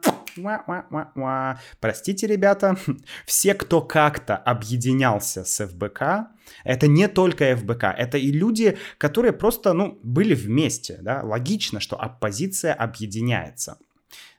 простите, 1.79 2.27
ребята, 2.27 2.77
все, 3.25 3.53
кто 3.53 3.81
как-то 3.81 4.35
объединялся 4.35 5.45
с 5.45 5.65
ФБК, 5.65 6.27
это 6.63 6.87
не 6.87 7.07
только 7.07 7.55
ФБК, 7.55 7.85
это 7.97 8.17
и 8.17 8.31
люди, 8.31 8.77
которые 8.97 9.33
просто, 9.33 9.73
ну, 9.73 9.99
были 10.03 10.33
вместе, 10.33 10.97
да, 11.01 11.21
логично, 11.23 11.79
что 11.79 11.99
оппозиция 11.99 12.73
объединяется. 12.73 13.77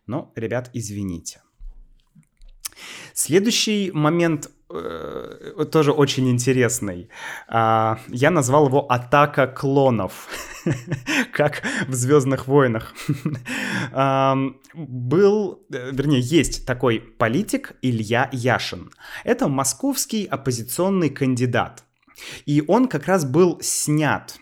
Но, 0.06 0.32
ребят, 0.36 0.70
извините. 0.72 1.42
Следующий 3.12 3.90
момент 3.92 4.50
тоже 4.68 5.92
очень 5.92 6.28
интересный. 6.30 7.08
Э, 7.48 7.96
я 8.08 8.30
назвал 8.30 8.66
его 8.66 8.90
«Атака 8.90 9.46
клонов», 9.46 10.28
как 11.32 11.62
в 11.86 11.94
«Звездных 11.94 12.46
войнах». 12.48 12.94
э, 13.92 14.34
был, 14.74 15.62
вернее, 15.68 16.20
есть 16.20 16.66
такой 16.66 17.00
политик 17.00 17.76
Илья 17.82 18.28
Яшин. 18.32 18.90
Это 19.24 19.48
московский 19.48 20.24
оппозиционный 20.24 21.10
кандидат. 21.10 21.84
И 22.46 22.64
он 22.66 22.88
как 22.88 23.06
раз 23.06 23.24
был 23.24 23.58
снят 23.60 24.38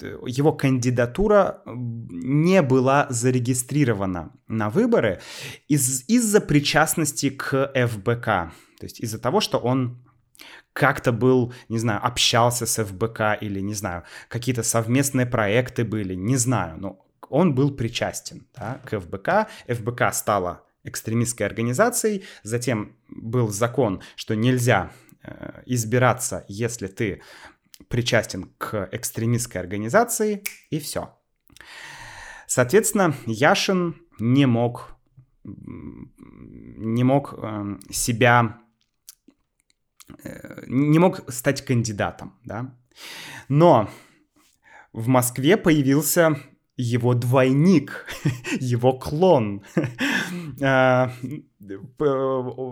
его 0.00 0.52
кандидатура 0.52 1.62
не 1.66 2.62
была 2.62 3.06
зарегистрирована 3.10 4.32
на 4.48 4.70
выборы 4.70 5.20
из- 5.68 6.08
из-за 6.08 6.40
причастности 6.40 7.30
к 7.30 7.72
ФБК. 7.74 8.52
То 8.78 8.86
есть 8.86 9.00
из-за 9.00 9.18
того, 9.18 9.40
что 9.40 9.58
он 9.58 10.04
как-то 10.72 11.12
был, 11.12 11.54
не 11.68 11.78
знаю, 11.78 12.04
общался 12.04 12.66
с 12.66 12.84
ФБК 12.84 13.38
или, 13.40 13.60
не 13.60 13.74
знаю, 13.74 14.02
какие-то 14.28 14.62
совместные 14.62 15.26
проекты 15.26 15.84
были, 15.84 16.14
не 16.14 16.36
знаю, 16.36 16.78
но 16.78 17.06
он 17.30 17.54
был 17.54 17.74
причастен 17.74 18.46
да, 18.56 18.80
к 18.84 18.98
ФБК. 18.98 19.48
ФБК 19.68 20.12
стала 20.12 20.64
экстремистской 20.82 21.46
организацией, 21.46 22.24
затем 22.42 22.96
был 23.08 23.48
закон, 23.48 24.02
что 24.16 24.34
нельзя 24.34 24.90
э, 25.22 25.62
избираться, 25.66 26.44
если 26.48 26.88
ты 26.88 27.22
причастен 27.88 28.52
к 28.58 28.88
экстремистской 28.92 29.60
организации, 29.60 30.42
и 30.70 30.78
все. 30.78 31.18
Соответственно, 32.46 33.14
Яшин 33.26 33.96
не 34.18 34.46
мог, 34.46 34.96
не 35.44 37.04
мог 37.04 37.34
э, 37.36 37.78
себя, 37.90 38.58
э, 40.22 40.64
не 40.66 40.98
мог 40.98 41.30
стать 41.32 41.64
кандидатом, 41.64 42.38
да. 42.44 42.76
Но 43.48 43.90
в 44.92 45.08
Москве 45.08 45.56
появился 45.56 46.36
его 46.76 47.14
двойник, 47.14 48.06
его 48.60 48.92
клон. 48.92 49.62
А, 50.62 51.12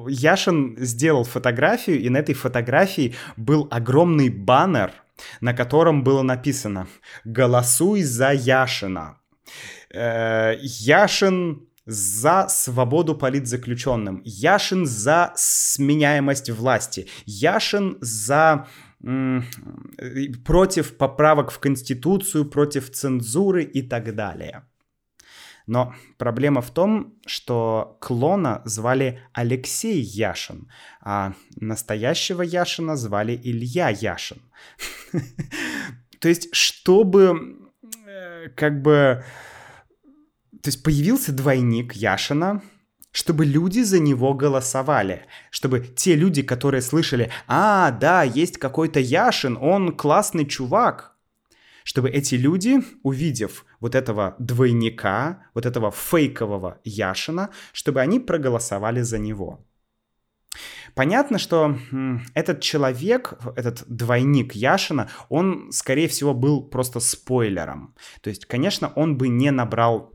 Яшин 0.08 0.76
сделал 0.78 1.24
фотографию, 1.24 2.00
и 2.00 2.08
на 2.08 2.18
этой 2.18 2.34
фотографии 2.34 3.14
был 3.36 3.68
огромный 3.70 4.28
баннер, 4.28 4.92
на 5.40 5.54
котором 5.54 6.04
было 6.04 6.22
написано 6.22 6.88
«Голосуй 7.24 8.02
за 8.02 8.32
Яшина». 8.32 9.18
Э, 9.94 10.54
Яшин 10.60 11.66
за 11.84 12.46
свободу 12.48 13.14
политзаключенным, 13.14 14.22
Яшин 14.24 14.86
за 14.86 15.32
сменяемость 15.36 16.50
власти, 16.50 17.08
Яшин 17.26 17.98
за 18.00 18.66
против 20.44 20.96
поправок 20.96 21.50
в 21.50 21.58
Конституцию, 21.58 22.44
против 22.44 22.90
цензуры 22.90 23.64
и 23.64 23.82
так 23.82 24.14
далее. 24.14 24.62
Но 25.66 25.94
проблема 26.18 26.60
в 26.60 26.70
том, 26.70 27.14
что 27.26 27.96
клона 28.00 28.62
звали 28.64 29.20
Алексей 29.32 30.00
Яшин, 30.00 30.68
а 31.00 31.34
настоящего 31.56 32.42
Яшина 32.42 32.96
звали 32.96 33.40
Илья 33.42 33.88
Яшин. 33.90 34.42
То 36.18 36.28
есть, 36.28 36.54
чтобы 36.54 37.58
э, 38.06 38.48
как 38.56 38.82
бы... 38.82 39.24
То 40.62 40.68
есть 40.68 40.82
появился 40.82 41.32
двойник 41.32 41.94
Яшина, 41.94 42.62
чтобы 43.12 43.44
люди 43.44 43.80
за 43.80 44.00
него 44.00 44.34
голосовали, 44.34 45.26
чтобы 45.50 45.80
те 45.80 46.16
люди, 46.16 46.42
которые 46.42 46.82
слышали, 46.82 47.30
а, 47.46 47.90
да, 47.90 48.22
есть 48.22 48.58
какой-то 48.58 49.00
Яшин, 49.00 49.58
он 49.60 49.94
классный 49.94 50.46
чувак, 50.46 51.14
чтобы 51.84 52.10
эти 52.10 52.34
люди, 52.34 52.82
увидев 53.02 53.64
вот 53.80 53.94
этого 53.94 54.34
двойника, 54.38 55.46
вот 55.54 55.66
этого 55.66 55.90
фейкового 55.90 56.80
Яшина, 56.84 57.50
чтобы 57.72 58.00
они 58.00 58.18
проголосовали 58.18 59.02
за 59.02 59.18
него. 59.18 59.64
Понятно, 60.94 61.38
что 61.38 61.78
этот 62.34 62.60
человек, 62.60 63.34
этот 63.56 63.84
двойник 63.88 64.52
Яшина, 64.54 65.08
он, 65.30 65.72
скорее 65.72 66.08
всего, 66.08 66.34
был 66.34 66.62
просто 66.62 67.00
спойлером. 67.00 67.94
То 68.20 68.28
есть, 68.28 68.44
конечно, 68.44 68.92
он 68.94 69.16
бы 69.16 69.28
не 69.28 69.50
набрал 69.50 70.11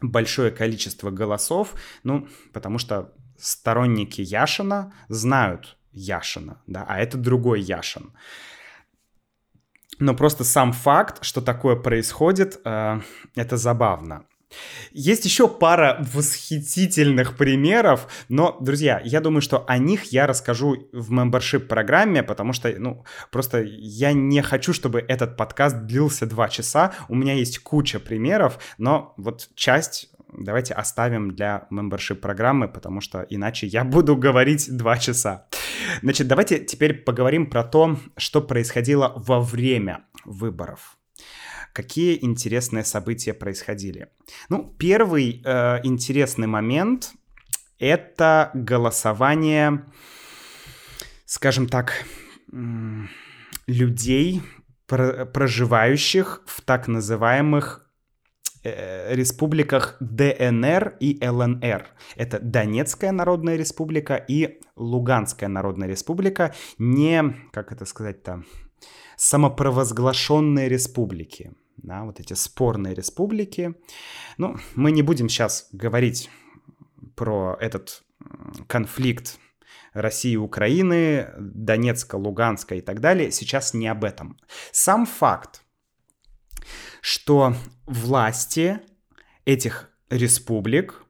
большое 0.00 0.50
количество 0.50 1.10
голосов, 1.10 1.74
ну, 2.02 2.28
потому 2.52 2.78
что 2.78 3.12
сторонники 3.38 4.20
Яшина 4.20 4.92
знают 5.08 5.76
Яшина, 5.92 6.62
да, 6.66 6.84
а 6.88 6.98
это 6.98 7.16
другой 7.16 7.60
Яшин. 7.60 8.12
Но 9.98 10.14
просто 10.14 10.44
сам 10.44 10.72
факт, 10.72 11.24
что 11.24 11.40
такое 11.40 11.76
происходит, 11.76 12.60
э, 12.64 13.00
это 13.34 13.56
забавно. 13.56 14.26
Есть 14.92 15.24
еще 15.24 15.48
пара 15.48 16.04
восхитительных 16.12 17.36
примеров, 17.36 18.08
но, 18.28 18.56
друзья, 18.60 19.00
я 19.04 19.20
думаю, 19.20 19.42
что 19.42 19.64
о 19.66 19.78
них 19.78 20.04
я 20.12 20.26
расскажу 20.26 20.88
в 20.92 21.10
мембершип 21.10 21.68
программе, 21.68 22.22
потому 22.22 22.52
что, 22.52 22.72
ну, 22.78 23.04
просто 23.30 23.62
я 23.62 24.12
не 24.12 24.42
хочу, 24.42 24.72
чтобы 24.72 25.04
этот 25.06 25.36
подкаст 25.36 25.84
длился 25.86 26.26
два 26.26 26.48
часа. 26.48 26.92
У 27.08 27.14
меня 27.14 27.34
есть 27.34 27.58
куча 27.58 27.98
примеров, 28.00 28.58
но 28.78 29.14
вот 29.16 29.48
часть 29.54 30.10
давайте 30.32 30.74
оставим 30.74 31.34
для 31.34 31.66
membership 31.70 32.16
программы, 32.16 32.68
потому 32.68 33.00
что 33.00 33.26
иначе 33.28 33.66
я 33.66 33.84
буду 33.84 34.16
говорить 34.16 34.74
два 34.76 34.98
часа. 34.98 35.46
Значит, 36.02 36.28
давайте 36.28 36.58
теперь 36.58 36.94
поговорим 36.94 37.48
про 37.48 37.64
то, 37.64 37.98
что 38.16 38.40
происходило 38.40 39.12
во 39.16 39.40
время 39.40 40.04
выборов. 40.24 40.96
Какие 41.76 42.24
интересные 42.24 42.84
события 42.84 43.34
происходили? 43.34 44.08
Ну, 44.48 44.74
первый 44.78 45.42
э, 45.44 45.80
интересный 45.84 46.46
момент— 46.46 47.12
это 47.78 48.50
голосование, 48.54 49.84
скажем 51.26 51.68
так, 51.68 51.92
людей, 53.66 54.42
проживающих 54.86 56.42
в 56.46 56.62
так 56.62 56.88
называемых 56.88 57.86
Э, 58.66 59.14
республиках 59.14 59.96
ДНР 60.00 60.96
и 60.98 61.24
ЛНР. 61.24 61.86
Это 62.16 62.40
Донецкая 62.40 63.12
Народная 63.12 63.54
Республика 63.54 64.16
и 64.16 64.58
Луганская 64.74 65.48
Народная 65.48 65.86
Республика. 65.86 66.52
Не, 66.76 67.36
как 67.52 67.70
это 67.70 67.84
сказать-то, 67.84 68.42
самопровозглашенные 69.16 70.68
республики. 70.68 71.52
Да, 71.76 72.04
вот 72.04 72.20
эти 72.20 72.32
спорные 72.32 72.94
республики. 72.94 73.74
Ну, 74.38 74.56
мы 74.74 74.92
не 74.92 75.02
будем 75.02 75.28
сейчас 75.28 75.68
говорить 75.72 76.30
про 77.14 77.56
этот 77.60 78.02
конфликт 78.66 79.38
России 79.92 80.36
Украины, 80.36 81.28
Донецка, 81.38 82.16
Луганска 82.16 82.74
и 82.74 82.80
так 82.80 83.00
далее. 83.00 83.30
Сейчас 83.30 83.74
не 83.74 83.88
об 83.88 84.04
этом. 84.04 84.38
Сам 84.72 85.06
факт, 85.06 85.62
что 87.00 87.54
власти 87.86 88.80
этих 89.44 89.90
республик 90.10 91.04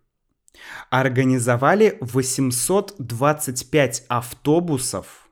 организовали 0.90 1.96
825 2.00 4.04
автобусов 4.08 5.28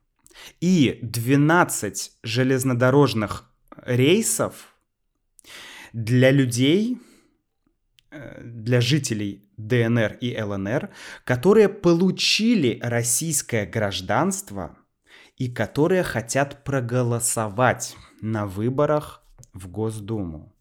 и 0.60 0.98
12 1.02 2.18
железнодорожных 2.22 3.50
рейсов 3.84 4.73
для 5.94 6.32
людей, 6.32 6.98
э, 8.10 8.42
для 8.42 8.80
жителей 8.80 9.48
ДНР 9.56 10.18
и 10.20 10.36
ЛНР, 10.36 10.90
которые 11.24 11.68
получили 11.68 12.80
российское 12.82 13.64
гражданство 13.64 14.76
и 15.36 15.48
которые 15.48 16.02
хотят 16.02 16.64
проголосовать 16.64 17.96
на 18.20 18.46
выборах 18.46 19.22
в 19.52 19.68
Госдуму. 19.68 20.52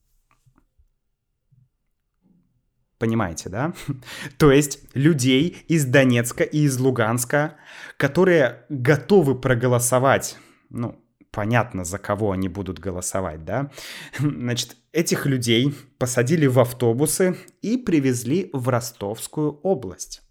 Понимаете, 2.99 3.49
да? 3.49 3.73
То 4.37 4.51
есть 4.51 4.87
людей 4.93 5.65
из 5.67 5.85
Донецка 5.85 6.43
и 6.43 6.59
из 6.59 6.77
Луганска, 6.77 7.55
которые 7.97 8.65
готовы 8.69 9.33
проголосовать, 9.33 10.37
ну, 10.69 11.03
понятно, 11.31 11.83
за 11.85 11.97
кого 11.97 12.33
они 12.33 12.49
будут 12.49 12.77
голосовать, 12.77 13.43
да? 13.43 13.71
Значит, 14.19 14.77
этих 14.93 15.25
людей 15.25 15.75
посадили 15.97 16.45
в 16.45 16.59
автобусы 16.59 17.35
и 17.61 17.77
привезли 17.77 18.49
в 18.53 18.69
Ростовскую 18.69 19.59
область. 19.61 20.21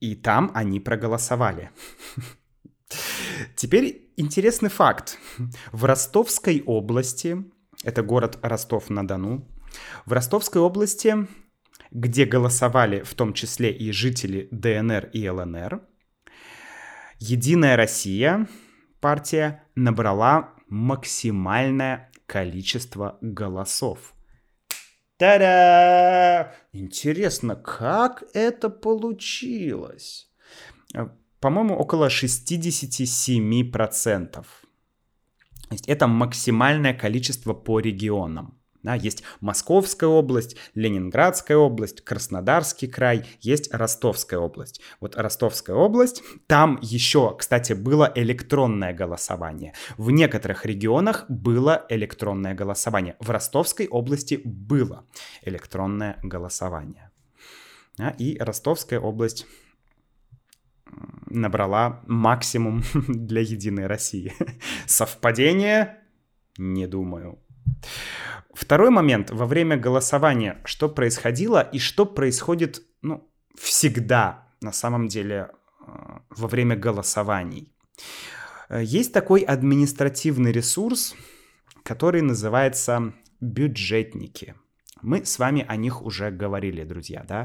И 0.00 0.14
там 0.14 0.50
они 0.54 0.80
проголосовали. 0.80 1.70
Теперь 3.56 4.12
интересный 4.16 4.70
факт. 4.70 5.18
В 5.72 5.84
Ростовской 5.84 6.62
области, 6.64 7.44
это 7.84 8.02
город 8.02 8.38
Ростов-на-Дону, 8.42 9.46
в 10.06 10.12
Ростовской 10.12 10.62
области, 10.62 11.28
где 11.90 12.24
голосовали 12.24 13.02
в 13.02 13.14
том 13.14 13.34
числе 13.34 13.70
и 13.70 13.92
жители 13.92 14.48
ДНР 14.50 15.10
и 15.12 15.28
ЛНР, 15.28 15.82
Единая 17.24 17.76
Россия, 17.76 18.48
партия, 18.98 19.62
набрала 19.76 20.54
максимальное 20.68 22.10
количество 22.26 23.18
голосов. 23.20 24.14
Та-да! 25.16 26.54
Интересно, 26.72 27.56
как 27.56 28.24
это 28.34 28.70
получилось? 28.70 30.30
По-моему, 31.40 31.76
около 31.76 32.08
67%. 32.08 34.32
То 34.32 34.44
есть 35.70 35.88
это 35.88 36.06
максимальное 36.06 36.94
количество 36.94 37.54
по 37.54 37.80
регионам. 37.80 38.61
Да, 38.82 38.94
есть 38.94 39.22
Московская 39.40 40.08
область, 40.08 40.56
Ленинградская 40.74 41.56
область, 41.56 42.00
Краснодарский 42.00 42.88
край, 42.88 43.24
есть 43.40 43.72
Ростовская 43.72 44.40
область. 44.40 44.80
Вот 45.00 45.16
Ростовская 45.16 45.76
область, 45.76 46.22
там 46.48 46.78
еще, 46.82 47.36
кстати, 47.38 47.74
было 47.74 48.10
электронное 48.14 48.92
голосование. 48.92 49.72
В 49.96 50.10
некоторых 50.10 50.66
регионах 50.66 51.26
было 51.28 51.86
электронное 51.88 52.54
голосование. 52.54 53.16
В 53.20 53.30
Ростовской 53.30 53.86
области 53.86 54.40
было 54.44 55.04
электронное 55.42 56.18
голосование. 56.22 57.10
Да, 57.96 58.10
и 58.10 58.36
Ростовская 58.38 58.98
область 58.98 59.46
набрала 61.26 62.02
максимум 62.06 62.82
для 63.08 63.42
Единой 63.42 63.86
России. 63.86 64.32
Совпадение? 64.86 65.98
Не 66.58 66.86
думаю. 66.86 67.38
Второй 68.54 68.90
момент. 68.90 69.30
Во 69.30 69.46
время 69.46 69.76
голосования 69.76 70.60
что 70.64 70.88
происходило 70.88 71.60
и 71.60 71.78
что 71.78 72.04
происходит 72.06 72.82
ну, 73.02 73.28
всегда 73.58 74.48
на 74.60 74.72
самом 74.72 75.08
деле 75.08 75.50
э, 75.80 75.84
во 76.30 76.48
время 76.48 76.76
голосований. 76.76 77.72
Э, 78.68 78.82
есть 78.82 79.12
такой 79.12 79.40
административный 79.42 80.52
ресурс, 80.52 81.14
который 81.82 82.22
называется 82.22 83.14
бюджетники. 83.40 84.54
Мы 85.02 85.24
с 85.24 85.38
вами 85.40 85.64
о 85.68 85.74
них 85.76 86.02
уже 86.02 86.30
говорили, 86.30 86.84
друзья, 86.84 87.24
да? 87.28 87.44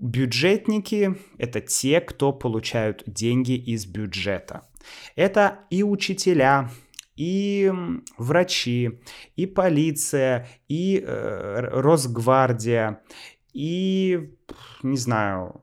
Бюджетники— 0.00 1.14
это 1.38 1.60
те, 1.60 2.00
кто 2.00 2.32
получают 2.32 3.02
деньги 3.06 3.52
из 3.52 3.84
бюджета. 3.84 4.62
Это 5.14 5.60
и 5.68 5.82
учителя, 5.82 6.70
и 7.16 7.72
врачи, 8.18 9.00
и 9.36 9.46
полиция, 9.46 10.48
и 10.68 11.02
э, 11.04 11.60
Росгвардия, 11.72 13.00
и, 13.52 14.34
не 14.82 14.96
знаю, 14.98 15.62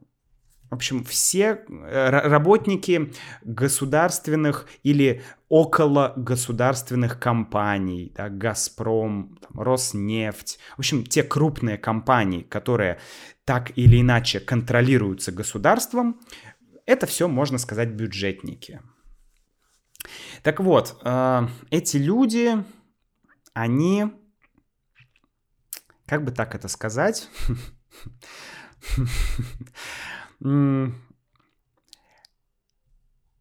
в 0.74 0.76
общем, 0.76 1.04
все 1.04 1.64
э, 1.70 2.10
работники 2.10 3.14
государственных 3.44 4.68
или 4.82 5.22
около 5.48 6.14
государственных 6.16 7.20
компаний, 7.20 8.12
да, 8.16 8.30
Газпром, 8.30 9.38
там, 9.40 9.62
Роснефть, 9.62 10.58
в 10.76 10.80
общем, 10.80 11.06
те 11.06 11.22
крупные 11.22 11.78
компании, 11.78 12.42
которые 12.42 12.98
так 13.46 13.78
или 13.78 14.02
иначе 14.02 14.40
контролируются 14.40 15.32
государством, 15.32 16.20
это 16.88 17.06
все, 17.06 17.28
можно 17.28 17.60
сказать, 17.60 17.90
бюджетники. 17.90 18.82
Так 20.42 20.60
вот, 20.60 21.00
э, 21.04 21.48
эти 21.70 21.98
люди, 21.98 22.64
они, 23.54 24.12
как 26.06 26.24
бы 26.24 26.32
так 26.32 26.56
это 26.56 26.68
сказать, 26.68 27.30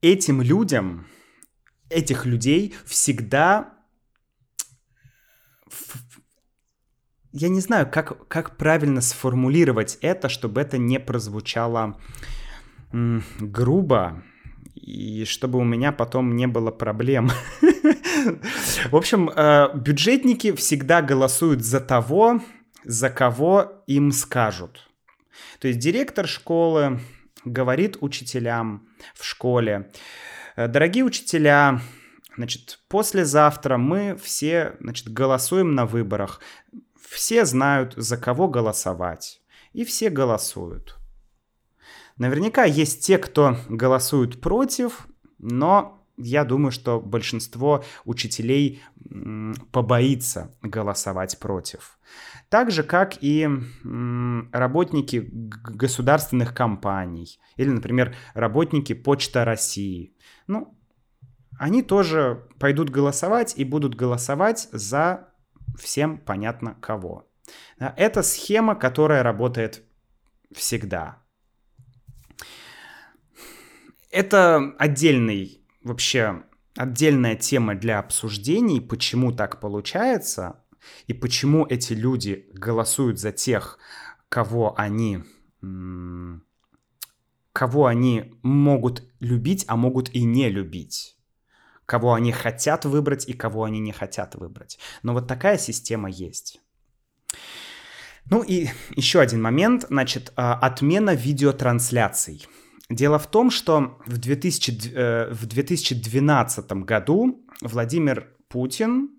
этим 0.01 0.43
людям, 0.43 1.07
этих 1.89 2.27
людей 2.27 2.75
всегда 2.85 3.79
я 7.33 7.49
не 7.49 7.61
знаю, 7.61 7.91
как, 7.91 8.29
как 8.29 8.59
правильно 8.59 9.01
сформулировать 9.01 9.97
это, 10.03 10.29
чтобы 10.29 10.61
это 10.61 10.77
не 10.77 11.01
прозвучало 11.01 11.99
грубо, 12.93 14.23
и 14.83 15.25
чтобы 15.25 15.59
у 15.61 15.65
меня 15.65 15.93
потом 15.93 16.35
не 16.37 16.47
было 16.47 16.71
проблем. 16.71 17.31
В 18.91 18.97
общем, 18.97 19.31
э, 19.31 19.69
бюджетники 19.75 20.53
всегда 20.55 21.03
голосуют 21.03 21.63
за 21.63 21.81
того, 21.81 22.41
за 22.85 23.09
кого 23.09 23.85
им 23.87 24.11
скажут. 24.11 24.91
То 25.61 25.69
есть 25.69 25.79
директор 25.79 26.27
школы 26.27 27.01
говорит 27.45 27.97
учителям 28.01 28.89
в 29.15 29.25
школе, 29.25 29.91
«Э, 30.57 30.67
дорогие 30.67 31.05
учителя, 31.05 31.81
значит, 32.37 32.81
послезавтра 32.89 33.77
мы 33.77 34.17
все, 34.21 34.75
значит, 34.81 35.13
голосуем 35.13 35.77
на 35.77 35.87
выборах. 35.87 36.41
Все 37.01 37.45
знают, 37.45 37.95
за 37.97 38.17
кого 38.17 38.49
голосовать. 38.49 39.41
И 39.73 39.85
все 39.85 40.11
голосуют. 40.11 40.99
Наверняка 42.19 42.65
есть 42.65 43.05
те, 43.05 43.19
кто 43.19 43.57
голосуют 43.69 44.41
против, 44.41 45.07
но 45.39 45.99
я 46.17 46.45
думаю, 46.45 46.71
что 46.73 47.01
большинство 47.01 47.85
учителей 48.05 48.83
побоится 49.73 50.55
голосовать 50.63 51.39
против. 51.39 51.99
Так 52.49 52.71
же, 52.71 52.83
как 52.83 53.23
и 53.23 53.49
работники 54.53 55.29
государственных 55.33 56.55
компаний 56.55 57.41
или, 57.57 57.71
например, 57.71 58.15
работники 58.35 58.93
Почта 58.93 59.45
России. 59.45 60.15
Ну, 60.47 60.77
они 61.59 61.83
тоже 61.83 62.47
пойдут 62.59 62.91
голосовать 62.91 63.55
и 63.57 63.65
будут 63.65 63.95
голосовать 63.95 64.69
за 64.73 65.29
всем 65.79 66.19
понятно 66.19 66.77
кого. 66.81 67.27
Это 67.79 68.23
схема, 68.23 68.75
которая 68.75 69.23
работает 69.23 69.83
всегда. 70.55 71.22
Это 74.13 74.75
отдельный, 74.79 75.65
вообще 75.83 76.45
отдельная 76.77 77.35
тема 77.35 77.75
для 77.75 77.99
обсуждений, 77.99 78.81
почему 78.81 79.33
так 79.33 79.59
получается 79.59 80.61
и 81.07 81.15
почему 81.15 81.67
эти 81.67 81.95
люди 81.95 82.47
голосуют 82.53 83.19
за 83.19 83.33
тех, 83.33 83.79
кого 84.29 84.79
они 84.79 85.25
кого 87.53 87.87
они 87.87 88.35
могут 88.43 89.05
любить, 89.21 89.65
а 89.69 89.77
могут 89.77 90.11
и 90.15 90.25
не 90.25 90.49
любить. 90.49 91.17
Кого 91.87 92.15
они 92.15 92.33
хотят 92.33 92.85
выбрать 92.85 93.29
и 93.29 93.33
кого 93.33 93.65
они 93.65 93.79
не 93.79 93.93
хотят 93.93 94.35
выбрать. 94.35 94.79
Но 95.03 95.13
вот 95.13 95.29
такая 95.29 95.59
система 95.59 96.11
есть. 96.11 96.61
Ну 98.31 98.43
и 98.43 98.69
еще 98.97 99.21
один 99.21 99.43
момент, 99.43 99.87
значит, 99.89 100.33
а, 100.37 100.55
отмена 100.55 101.15
видеотрансляций. 101.15 102.47
Дело 102.91 103.19
в 103.19 103.27
том, 103.27 103.51
что 103.51 103.99
в, 104.07 104.19
2000, 104.19 104.93
э, 104.95 105.33
в 105.33 105.47
2012 105.47 106.73
году 106.85 107.45
Владимир 107.61 108.37
Путин 108.49 109.11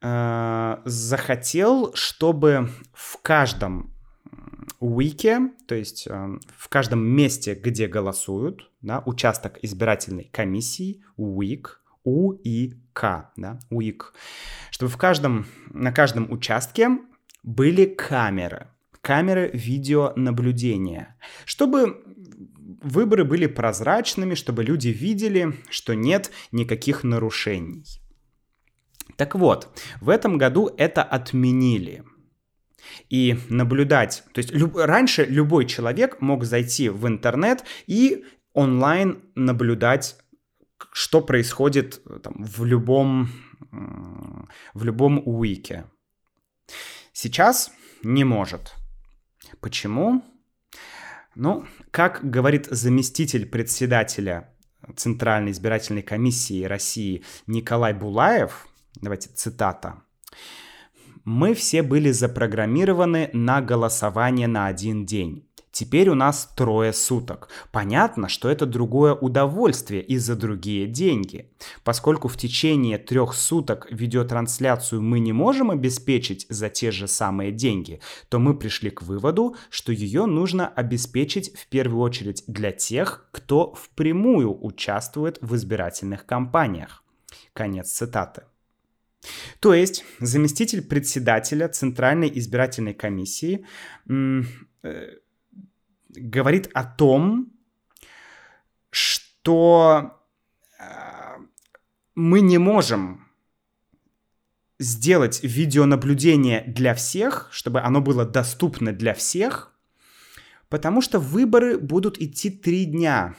э, 0.00 0.76
захотел, 0.84 1.94
чтобы 1.94 2.70
в 2.92 3.20
каждом 3.22 3.94
уике, 4.80 5.50
то 5.66 5.74
есть 5.74 6.06
э, 6.06 6.38
в 6.56 6.68
каждом 6.68 7.00
месте, 7.04 7.54
где 7.54 7.86
голосуют, 7.86 8.70
да, 8.80 9.02
участок 9.04 9.58
избирательной 9.62 10.24
комиссии, 10.32 11.02
УИК, 11.16 11.80
У 12.04 12.32
и 12.32 12.74
К, 12.92 13.32
да, 13.36 13.58
УИК, 13.70 14.14
чтобы 14.70 14.90
в 14.90 14.96
каждом, 14.96 15.46
на 15.70 15.92
каждом 15.92 16.30
участке 16.30 16.98
были 17.42 17.84
камеры, 17.86 18.68
камеры 19.08 19.50
видеонаблюдения, 19.54 21.16
чтобы 21.46 22.04
выборы 22.82 23.24
были 23.24 23.46
прозрачными, 23.46 24.34
чтобы 24.34 24.62
люди 24.62 24.88
видели, 24.88 25.54
что 25.70 25.94
нет 25.94 26.30
никаких 26.52 27.04
нарушений. 27.04 27.86
Так 29.16 29.34
вот, 29.34 29.70
в 30.02 30.10
этом 30.10 30.36
году 30.36 30.70
это 30.76 31.02
отменили. 31.02 32.04
И 33.08 33.38
наблюдать, 33.48 34.24
то 34.34 34.40
есть 34.40 34.52
люб, 34.52 34.76
раньше 34.76 35.24
любой 35.24 35.64
человек 35.64 36.20
мог 36.20 36.44
зайти 36.44 36.90
в 36.90 37.06
интернет 37.08 37.64
и 37.86 38.26
онлайн 38.52 39.22
наблюдать, 39.34 40.18
что 40.92 41.22
происходит 41.22 42.02
там, 42.22 42.44
в 42.44 42.62
любом 42.66 43.30
в 44.74 44.84
любом 44.84 45.22
уике. 45.24 45.86
Сейчас 47.14 47.72
не 48.02 48.24
может. 48.24 48.74
Почему? 49.60 50.22
Ну, 51.34 51.64
как 51.90 52.28
говорит 52.28 52.66
заместитель 52.66 53.46
председателя 53.46 54.54
Центральной 54.96 55.52
избирательной 55.52 56.02
комиссии 56.02 56.64
России 56.64 57.24
Николай 57.46 57.92
Булаев, 57.94 58.66
давайте 59.00 59.30
цитата, 59.30 60.02
«Мы 61.24 61.54
все 61.54 61.82
были 61.82 62.10
запрограммированы 62.10 63.30
на 63.32 63.60
голосование 63.60 64.46
на 64.48 64.66
один 64.66 65.04
день. 65.04 65.47
Теперь 65.78 66.08
у 66.08 66.16
нас 66.16 66.52
трое 66.56 66.92
суток. 66.92 67.50
Понятно, 67.70 68.28
что 68.28 68.50
это 68.50 68.66
другое 68.66 69.14
удовольствие 69.14 70.02
и 70.02 70.18
за 70.18 70.34
другие 70.34 70.88
деньги. 70.88 71.52
Поскольку 71.84 72.26
в 72.26 72.36
течение 72.36 72.98
трех 72.98 73.32
суток 73.32 73.86
видеотрансляцию 73.88 75.00
мы 75.00 75.20
не 75.20 75.32
можем 75.32 75.70
обеспечить 75.70 76.46
за 76.48 76.68
те 76.68 76.90
же 76.90 77.06
самые 77.06 77.52
деньги, 77.52 78.00
то 78.28 78.40
мы 78.40 78.58
пришли 78.58 78.90
к 78.90 79.02
выводу, 79.02 79.54
что 79.70 79.92
ее 79.92 80.26
нужно 80.26 80.66
обеспечить 80.66 81.56
в 81.56 81.68
первую 81.68 82.00
очередь 82.00 82.42
для 82.48 82.72
тех, 82.72 83.28
кто 83.30 83.72
впрямую 83.74 84.60
участвует 84.60 85.38
в 85.42 85.54
избирательных 85.54 86.26
кампаниях. 86.26 87.04
Конец 87.52 87.92
цитаты. 87.92 88.42
То 89.60 89.74
есть 89.74 90.04
заместитель 90.18 90.82
председателя 90.82 91.68
Центральной 91.68 92.32
избирательной 92.34 92.94
комиссии 92.94 93.64
э, 94.08 94.42
говорит 96.18 96.70
о 96.74 96.84
том, 96.84 97.52
что 98.90 100.20
э, 100.78 100.84
мы 102.14 102.40
не 102.40 102.58
можем 102.58 103.28
сделать 104.78 105.40
видеонаблюдение 105.42 106.64
для 106.66 106.94
всех, 106.94 107.48
чтобы 107.50 107.80
оно 107.80 108.00
было 108.00 108.24
доступно 108.24 108.92
для 108.92 109.14
всех, 109.14 109.76
потому 110.68 111.00
что 111.00 111.18
выборы 111.18 111.78
будут 111.78 112.20
идти 112.20 112.50
три 112.50 112.84
дня. 112.84 113.34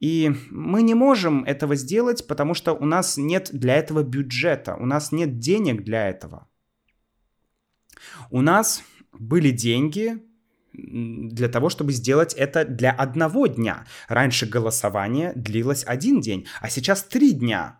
И 0.00 0.32
мы 0.50 0.82
не 0.82 0.94
можем 0.94 1.42
этого 1.44 1.74
сделать, 1.74 2.26
потому 2.26 2.54
что 2.54 2.72
у 2.72 2.84
нас 2.84 3.16
нет 3.16 3.50
для 3.52 3.74
этого 3.76 4.02
бюджета, 4.02 4.76
у 4.76 4.86
нас 4.86 5.10
нет 5.10 5.38
денег 5.38 5.82
для 5.82 6.08
этого. 6.08 6.48
У 8.30 8.42
нас 8.42 8.82
были 9.12 9.50
деньги 9.50 10.22
для 10.78 11.48
того, 11.48 11.68
чтобы 11.68 11.92
сделать 11.92 12.34
это 12.34 12.64
для 12.64 12.92
одного 12.92 13.46
дня. 13.46 13.86
Раньше 14.08 14.46
голосование 14.46 15.32
длилось 15.34 15.84
один 15.86 16.20
день, 16.20 16.46
а 16.60 16.70
сейчас 16.70 17.02
три 17.02 17.32
дня. 17.32 17.78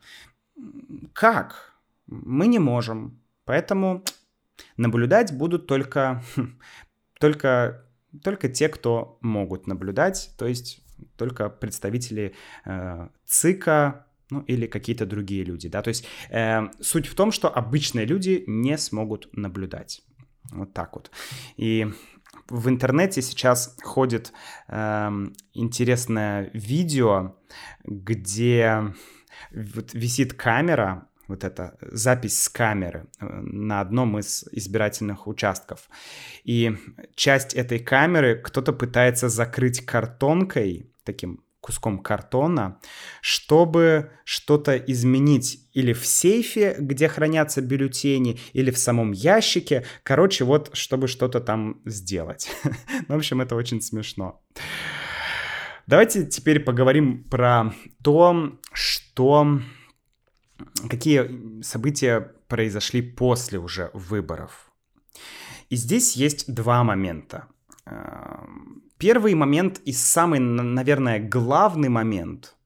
Как? 1.13 1.75
Мы 2.07 2.47
не 2.49 2.59
можем. 2.59 3.21
Поэтому 3.45 4.03
наблюдать 4.77 5.33
будут 5.33 5.67
только, 5.67 6.23
только, 7.21 7.85
только 8.23 8.49
те, 8.49 8.69
кто 8.69 9.19
могут 9.21 9.67
наблюдать, 9.67 10.31
то 10.37 10.47
есть 10.47 10.81
только 11.17 11.49
представители 11.49 12.35
э, 12.65 13.09
ЦИКа, 13.27 14.07
ну 14.31 14.41
или 14.41 14.67
какие-то 14.67 15.07
другие 15.07 15.45
люди, 15.45 15.69
да, 15.69 15.81
то 15.81 15.89
есть 15.89 16.05
э, 16.31 16.69
суть 16.81 17.07
в 17.07 17.15
том, 17.15 17.33
что 17.33 17.49
обычные 17.49 18.05
люди 18.05 18.45
не 18.47 18.77
смогут 18.77 19.29
наблюдать. 19.33 20.03
Вот 20.51 20.73
так 20.73 20.97
вот. 20.97 21.11
И 21.57 21.87
в 22.49 22.69
интернете 22.69 23.23
сейчас 23.23 23.77
ходит 23.83 24.33
э, 24.69 25.11
интересное 25.55 26.51
видео, 26.53 27.37
где 27.85 28.95
вот 29.53 29.95
висит 29.95 30.35
камера, 30.35 31.09
вот 31.27 31.45
эта 31.45 31.77
запись 31.81 32.43
с 32.43 32.49
камеры 32.49 33.07
э, 33.21 33.27
на 33.27 33.81
одном 33.81 34.19
из 34.19 34.45
избирательных 34.51 35.27
участков. 35.27 35.89
И 36.45 36.77
часть 37.15 37.55
этой 37.55 37.79
камеры 37.79 38.37
кто-то 38.37 38.73
пытается 38.73 39.29
закрыть 39.29 39.85
картонкой, 39.85 40.91
таким 41.05 41.45
куском 41.61 41.99
картона, 41.99 42.81
чтобы 43.21 44.13
что-то 44.25 44.77
изменить 44.77 45.69
или 45.75 45.93
в 45.93 46.07
сейфе, 46.07 46.77
где 46.79 47.09
хранятся 47.09 47.61
бюллетени, 47.61 48.39
или 48.53 48.71
в 48.71 48.79
самом 48.79 49.13
ящике. 49.13 49.85
Короче, 50.03 50.45
вот, 50.45 50.71
чтобы 50.73 51.09
что-то 51.09 51.41
там 51.41 51.81
сделать. 51.85 52.51
В 53.09 53.15
общем, 53.15 53.41
это 53.41 53.57
очень 53.57 53.81
смешно. 53.81 54.43
Давайте 55.87 56.27
теперь 56.27 56.61
поговорим 56.61 57.25
про 57.25 57.73
то, 58.03 58.59
что... 58.73 59.61
Какие 60.91 61.63
события 61.63 62.33
произошли 62.49 63.01
после 63.01 63.61
уже 63.61 63.91
выборов. 63.95 64.73
И 65.71 65.77
здесь 65.77 66.17
есть 66.17 66.53
два 66.53 66.83
момента. 66.83 67.47
Эм, 67.91 68.83
Первый 68.99 69.35
момент 69.35 69.81
и 69.85 69.93
самый, 69.93 70.41
наверное, 70.41 71.21
главный 71.21 71.89
момент– 71.89 72.55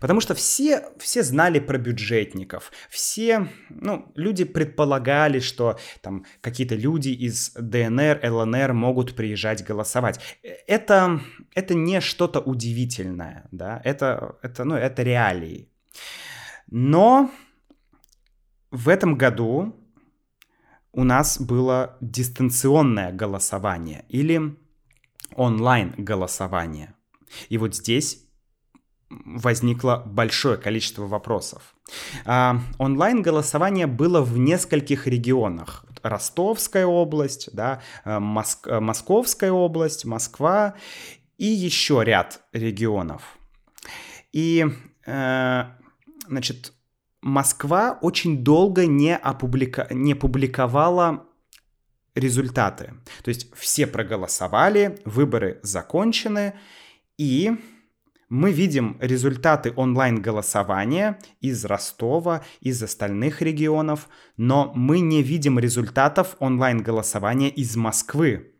Потому 0.00 0.20
что 0.20 0.34
все, 0.34 0.84
все 0.98 1.22
знали 1.22 1.58
про 1.58 1.78
бюджетников, 1.78 2.72
все 2.88 3.48
ну, 3.68 4.12
люди 4.14 4.44
предполагали, 4.44 5.40
что 5.40 5.78
там 6.00 6.24
какие-то 6.40 6.74
люди 6.74 7.10
из 7.10 7.52
ДНР, 7.54 8.20
ЛНР 8.22 8.72
могут 8.72 9.14
приезжать 9.14 9.64
голосовать. 9.64 10.20
Это, 10.66 11.20
это 11.54 11.74
не 11.74 12.00
что-то 12.00 12.40
удивительное, 12.40 13.48
да, 13.50 13.80
это, 13.84 14.36
это, 14.42 14.64
ну, 14.64 14.74
это 14.74 15.02
реалии. 15.02 15.68
Но 16.68 17.30
в 18.70 18.88
этом 18.88 19.16
году 19.16 19.76
у 20.92 21.04
нас 21.04 21.40
было 21.40 21.96
дистанционное 22.00 23.12
голосование 23.12 24.04
или 24.08 24.56
онлайн-голосование. 25.36 26.94
И 27.48 27.58
вот 27.58 27.74
здесь 27.74 28.26
возникло 29.24 30.02
большое 30.06 30.56
количество 30.56 31.06
вопросов. 31.06 31.74
А, 32.24 32.60
онлайн-голосование 32.78 33.86
было 33.86 34.22
в 34.22 34.38
нескольких 34.38 35.06
регионах. 35.06 35.84
Ростовская 36.02 36.86
область, 36.86 37.48
да, 37.52 37.80
э, 38.04 38.18
Моск... 38.18 38.66
Э, 38.66 38.80
Московская 38.80 39.52
область, 39.52 40.04
Москва 40.04 40.74
и 41.38 41.46
еще 41.46 42.02
ряд 42.04 42.42
регионов. 42.52 43.38
И, 44.32 44.66
э, 45.06 45.64
значит, 46.26 46.72
Москва 47.20 47.98
очень 48.00 48.42
долго 48.42 48.86
не, 48.86 49.16
опублика... 49.16 49.86
не 49.90 50.14
публиковала 50.14 51.26
результаты. 52.14 52.94
То 53.22 53.28
есть 53.28 53.52
все 53.54 53.86
проголосовали, 53.86 54.98
выборы 55.04 55.60
закончены, 55.62 56.54
и 57.18 57.52
мы 58.28 58.50
видим 58.50 58.96
результаты 59.00 59.72
онлайн-голосования 59.76 61.18
из 61.40 61.64
Ростова, 61.66 62.42
из 62.60 62.82
остальных 62.82 63.42
регионов, 63.42 64.08
но 64.38 64.72
мы 64.74 65.00
не 65.00 65.22
видим 65.22 65.58
результатов 65.58 66.36
онлайн-голосования 66.38 67.50
из 67.50 67.76
Москвы. 67.76 68.54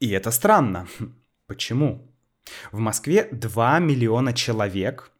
И 0.00 0.08
это 0.10 0.30
странно. 0.30 0.88
Почему? 1.46 2.10
В 2.72 2.78
Москве 2.78 3.28
2 3.30 3.78
миллиона 3.78 4.32
человек 4.32 5.12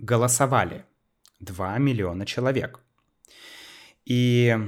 голосовали. 0.00 0.84
2 1.38 1.78
миллиона 1.78 2.26
человек. 2.26 2.80
И 4.10 4.58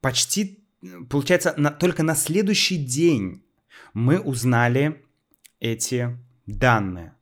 почти, 0.00 0.66
получается, 1.10 1.52
на, 1.58 1.70
только 1.70 2.02
на 2.02 2.14
следующий 2.14 2.78
день 2.78 3.44
мы 3.92 4.18
узнали 4.18 5.04
эти 5.60 6.16
данные. 6.46 7.14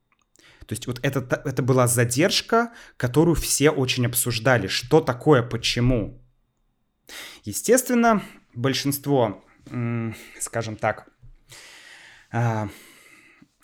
То 0.67 0.75
есть 0.75 0.87
вот 0.87 1.01
это, 1.03 1.19
это 1.45 1.61
была 1.65 1.89
задержка, 1.89 2.73
которую 2.97 3.35
все 3.35 3.71
очень 3.71 4.07
обсуждали. 4.07 4.69
Что 4.69 5.01
такое, 5.01 5.43
почему? 5.43 6.23
Естественно, 7.43 8.23
большинство, 8.55 9.45
скажем 10.39 10.77
так, 10.77 11.09
а, 12.31 12.69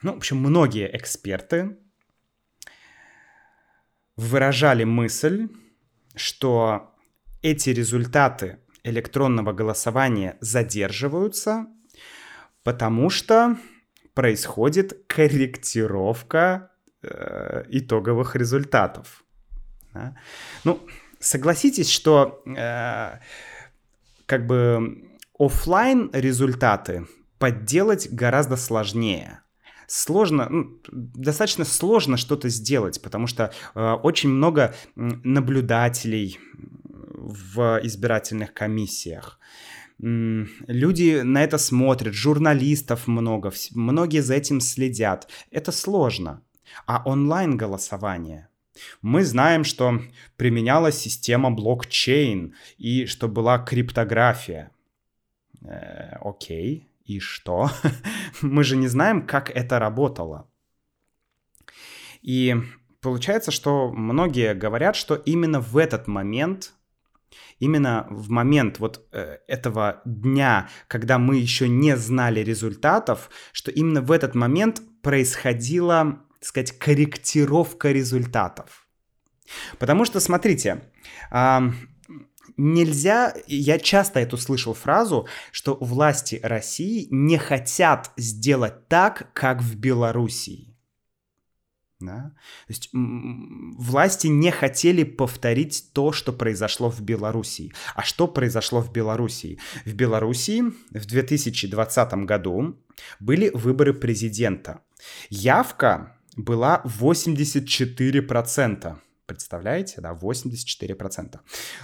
ну, 0.02 0.14
в 0.14 0.16
общем, 0.16 0.38
многие 0.38 0.90
эксперты 0.92 1.78
выражали 4.16 4.82
мысль, 4.82 5.48
что 6.16 6.95
эти 7.46 7.70
результаты 7.70 8.58
электронного 8.82 9.52
голосования 9.52 10.36
задерживаются, 10.40 11.66
потому 12.64 13.08
что 13.08 13.56
происходит 14.14 15.04
корректировка 15.06 16.70
э, 17.02 17.64
итоговых 17.68 18.34
результатов. 18.34 19.24
Да? 19.94 20.16
Ну, 20.64 20.80
согласитесь, 21.20 21.88
что 21.88 22.42
э, 22.46 23.20
как 24.26 24.46
бы 24.46 25.04
офлайн 25.38 26.10
результаты 26.12 27.06
подделать 27.38 28.08
гораздо 28.10 28.56
сложнее. 28.56 29.40
Сложно, 29.86 30.48
ну, 30.50 30.80
достаточно 30.90 31.64
сложно 31.64 32.16
что-то 32.16 32.48
сделать, 32.48 33.00
потому 33.02 33.28
что 33.28 33.52
э, 33.76 33.92
очень 34.02 34.30
много 34.30 34.74
наблюдателей, 34.96 36.40
в 37.26 37.80
избирательных 37.82 38.54
комиссиях. 38.54 39.38
Люди 39.98 41.22
на 41.22 41.42
это 41.42 41.58
смотрят, 41.58 42.14
журналистов 42.14 43.06
много, 43.06 43.52
многие 43.74 44.20
за 44.20 44.34
этим 44.34 44.60
следят. 44.60 45.28
Это 45.50 45.72
сложно. 45.72 46.42
А 46.86 47.02
онлайн-голосование? 47.04 48.48
Мы 49.00 49.24
знаем, 49.24 49.64
что 49.64 50.00
применялась 50.36 50.98
система 50.98 51.50
блокчейн 51.50 52.54
и 52.76 53.06
что 53.06 53.26
была 53.26 53.58
криптография. 53.58 54.70
Э, 55.62 56.16
окей, 56.20 56.86
и 57.06 57.18
что? 57.18 57.70
Мы 58.42 58.64
же 58.64 58.76
не 58.76 58.88
знаем, 58.88 59.26
как 59.26 59.50
это 59.50 59.78
работало. 59.78 60.46
И 62.20 62.54
получается, 63.00 63.50
что 63.50 63.90
многие 63.90 64.54
говорят, 64.54 64.94
что 64.94 65.14
именно 65.14 65.60
в 65.60 65.78
этот 65.78 66.06
момент 66.06 66.75
именно 67.58 68.06
в 68.10 68.30
момент 68.30 68.78
вот 68.78 69.06
э, 69.12 69.38
этого 69.48 70.02
дня, 70.04 70.68
когда 70.88 71.18
мы 71.18 71.36
еще 71.36 71.68
не 71.68 71.96
знали 71.96 72.40
результатов, 72.40 73.30
что 73.52 73.70
именно 73.70 74.02
в 74.02 74.12
этот 74.12 74.34
момент 74.34 74.82
происходила, 75.02 76.20
так 76.40 76.48
сказать, 76.48 76.78
корректировка 76.78 77.92
результатов. 77.92 78.86
Потому 79.78 80.04
что, 80.04 80.20
смотрите, 80.20 80.82
нельзя, 82.56 83.34
я 83.46 83.78
часто 83.78 84.20
эту 84.20 84.36
слышал 84.36 84.74
фразу, 84.74 85.28
что 85.52 85.76
власти 85.80 86.40
России 86.42 87.06
не 87.10 87.38
хотят 87.38 88.10
сделать 88.16 88.88
так, 88.88 89.32
как 89.34 89.62
в 89.62 89.76
Белоруссии. 89.76 90.65
Да? 92.00 92.32
То 92.66 92.72
есть 92.72 92.90
власти 92.92 94.26
не 94.26 94.50
хотели 94.50 95.02
повторить 95.02 95.90
то, 95.94 96.12
что 96.12 96.32
произошло 96.32 96.90
в 96.90 97.00
Белоруссии. 97.00 97.72
А 97.94 98.02
что 98.02 98.28
произошло 98.28 98.82
в 98.82 98.92
Белоруссии? 98.92 99.58
В 99.86 99.94
Белоруссии 99.94 100.62
в 100.90 101.06
2020 101.06 102.12
году 102.26 102.76
были 103.18 103.50
выборы 103.54 103.94
президента. 103.94 104.82
Явка 105.30 106.16
была 106.36 106.82
84%. 106.84 108.96
Представляете, 109.26 110.00
да, 110.00 110.12
84%. 110.12 111.40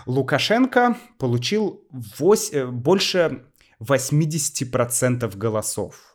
Лукашенко 0.07 0.97
получил 1.19 1.85
8, 1.91 2.57
э, 2.57 2.67
больше 2.67 3.43
80% 3.81 5.37
голосов. 5.37 6.12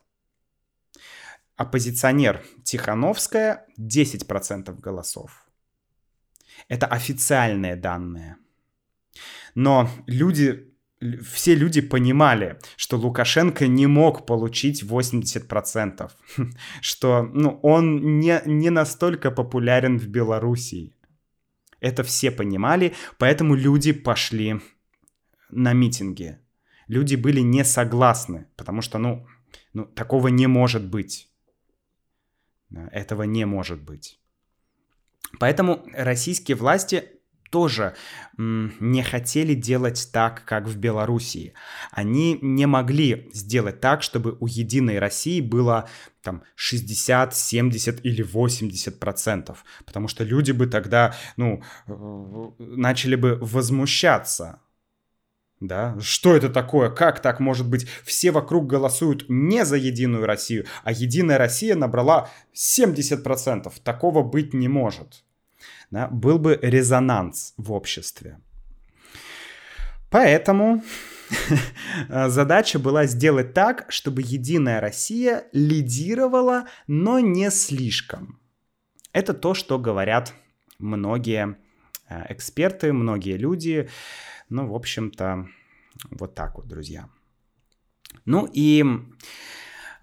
Оппозиционер 1.58 2.44
Тихановская 2.64 3.66
10% 3.80 4.80
голосов. 4.80 5.44
Это 6.70 6.86
официальные 6.86 7.76
данные. 7.76 8.38
Но 9.56 9.90
люди, 10.06 10.72
все 11.24 11.56
люди 11.56 11.82
понимали, 11.82 12.60
что 12.76 12.98
Лукашенко 12.98 13.68
не 13.68 13.88
мог 13.88 14.28
получить 14.28 14.84
80%, 14.84 16.12
что 16.82 17.24
ну, 17.34 17.60
он 17.64 18.20
не, 18.20 18.40
не 18.46 18.70
настолько 18.70 19.32
популярен 19.32 19.98
в 19.98 20.08
Белоруссии. 20.08 20.94
Это 21.80 22.04
все 22.04 22.30
понимали, 22.30 22.94
поэтому 23.18 23.56
люди 23.56 23.94
пошли 23.94 24.62
на 25.50 25.74
митинги. 25.74 26.38
Люди 26.88 27.16
были 27.16 27.42
не 27.42 27.64
согласны, 27.64 28.46
потому 28.56 28.82
что, 28.82 29.00
ну, 29.00 29.28
ну 29.74 29.86
такого 29.86 30.28
не 30.28 30.48
может 30.48 30.86
быть. 30.86 31.27
Этого 32.92 33.24
не 33.24 33.46
может 33.46 33.82
быть. 33.82 34.20
Поэтому 35.40 35.86
российские 35.94 36.58
власти 36.58 37.18
тоже 37.50 37.96
не 38.38 39.04
хотели 39.04 39.54
делать 39.54 40.10
так, 40.12 40.44
как 40.46 40.68
в 40.68 40.78
Белоруссии. 40.78 41.54
Они 41.92 42.38
не 42.42 42.66
могли 42.66 43.30
сделать 43.34 43.80
так, 43.80 44.04
чтобы 44.04 44.38
у 44.40 44.48
Единой 44.48 45.00
России 45.00 45.42
было 45.42 45.90
там 46.22 46.44
60, 46.56 47.34
70 47.34 48.06
или 48.06 48.22
80 48.22 49.00
процентов, 49.00 49.64
потому 49.86 50.08
что 50.08 50.24
люди 50.24 50.52
бы 50.52 50.68
тогда, 50.68 51.16
ну, 51.38 51.64
э, 51.88 52.52
начали 52.60 53.16
бы 53.16 53.38
возмущаться. 53.42 54.60
Да, 55.60 55.98
что 56.00 56.36
это 56.36 56.50
такое? 56.50 56.90
Как 56.90 57.20
так 57.20 57.40
может 57.40 57.68
быть? 57.68 57.88
Все 58.04 58.32
вокруг 58.32 58.68
голосуют 58.68 59.26
не 59.28 59.66
за 59.66 59.76
Единую 59.78 60.26
Россию, 60.26 60.66
а 60.84 60.92
Единая 60.92 61.38
Россия 61.38 61.76
набрала 61.76 62.30
70%. 62.54 63.72
Такого 63.84 64.22
быть 64.22 64.54
не 64.54 64.68
может 64.68 65.24
да, 65.92 66.08
был 66.08 66.40
бы 66.40 66.60
резонанс 66.62 67.54
в 67.58 67.72
обществе. 67.72 68.40
Поэтому 70.10 70.84
задача 72.10 72.80
была 72.80 73.06
сделать 73.06 73.54
так, 73.54 73.86
чтобы 73.90 74.22
Единая 74.22 74.80
Россия 74.80 75.46
лидировала, 75.52 76.68
но 76.88 77.20
не 77.20 77.50
слишком. 77.52 78.40
Это 79.14 79.34
то, 79.34 79.54
что 79.54 79.80
говорят 79.80 80.34
многие 80.80 81.58
э, 82.10 82.26
эксперты, 82.30 82.94
многие 82.94 83.38
люди. 83.38 83.90
Ну, 84.50 84.68
в 84.68 84.76
общем-то, 84.76 85.48
вот 86.12 86.36
так 86.36 86.56
вот, 86.56 86.68
друзья. 86.68 87.10
Ну 88.26 88.48
и 88.52 88.84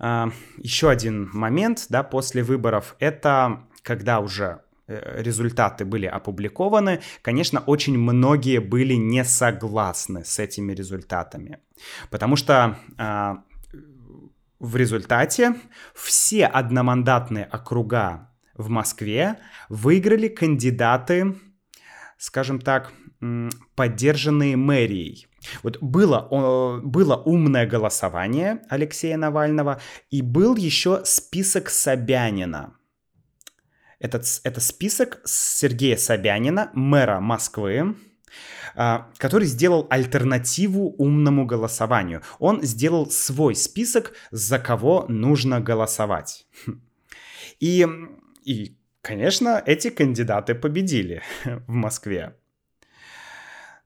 э, 0.01 0.27
еще 0.59 0.91
один 0.91 1.31
момент, 1.33 1.87
да, 1.89 2.03
после 2.03 2.43
выборов, 2.43 2.97
это 2.99 3.67
когда 3.83 4.21
уже 4.21 4.65
Э, 4.87 5.23
результаты 5.23 5.87
были 5.87 6.05
опубликованы, 6.05 7.01
конечно, 7.23 7.61
очень 7.61 7.99
многие 7.99 8.59
были 8.59 8.95
не 8.95 9.25
согласны 9.25 10.25
с 10.27 10.39
этими 10.39 10.75
результатами, 10.75 11.59
потому 12.11 12.37
что 12.37 12.77
э, 12.99 13.35
в 14.59 14.77
результате 14.77 15.55
все 15.95 16.45
одномандатные 16.45 17.47
округа 17.47 18.31
в 18.55 18.69
Москве 18.69 19.39
выиграли 19.71 20.29
кандидаты, 20.29 21.35
скажем 22.19 22.61
так, 22.61 22.93
поддержанные 23.75 24.57
мэрией. 24.57 25.27
Вот 25.63 25.79
было, 25.81 26.81
было 26.83 27.17
умное 27.17 27.67
голосование 27.67 28.63
Алексея 28.71 29.17
Навального 29.17 29.81
и 30.11 30.23
был 30.23 30.57
еще 30.57 31.03
список 31.05 31.71
Собянина– 31.71 32.75
этот, 34.05 34.27
это 34.45 34.61
список 34.61 35.23
Сергея 35.25 35.97
Собянина, 35.97 36.71
мэра 36.75 37.21
Москвы, 37.21 37.97
а, 38.75 39.11
который 39.17 39.47
сделал 39.47 39.87
альтернативу 39.89 40.95
умному 40.99 41.47
голосованию. 41.47 42.21
Он 42.39 42.63
сделал 42.63 43.11
свой 43.11 43.55
список, 43.55 44.13
за 44.31 44.59
кого 44.59 45.07
нужно 45.09 45.61
голосовать. 45.61 46.47
И, 47.61 47.87
и 48.45 48.77
конечно, 49.01 49.63
эти 49.65 49.89
кандидаты 49.89 50.55
победили 50.55 51.23
в 51.45 51.71
Москве. 51.71 52.37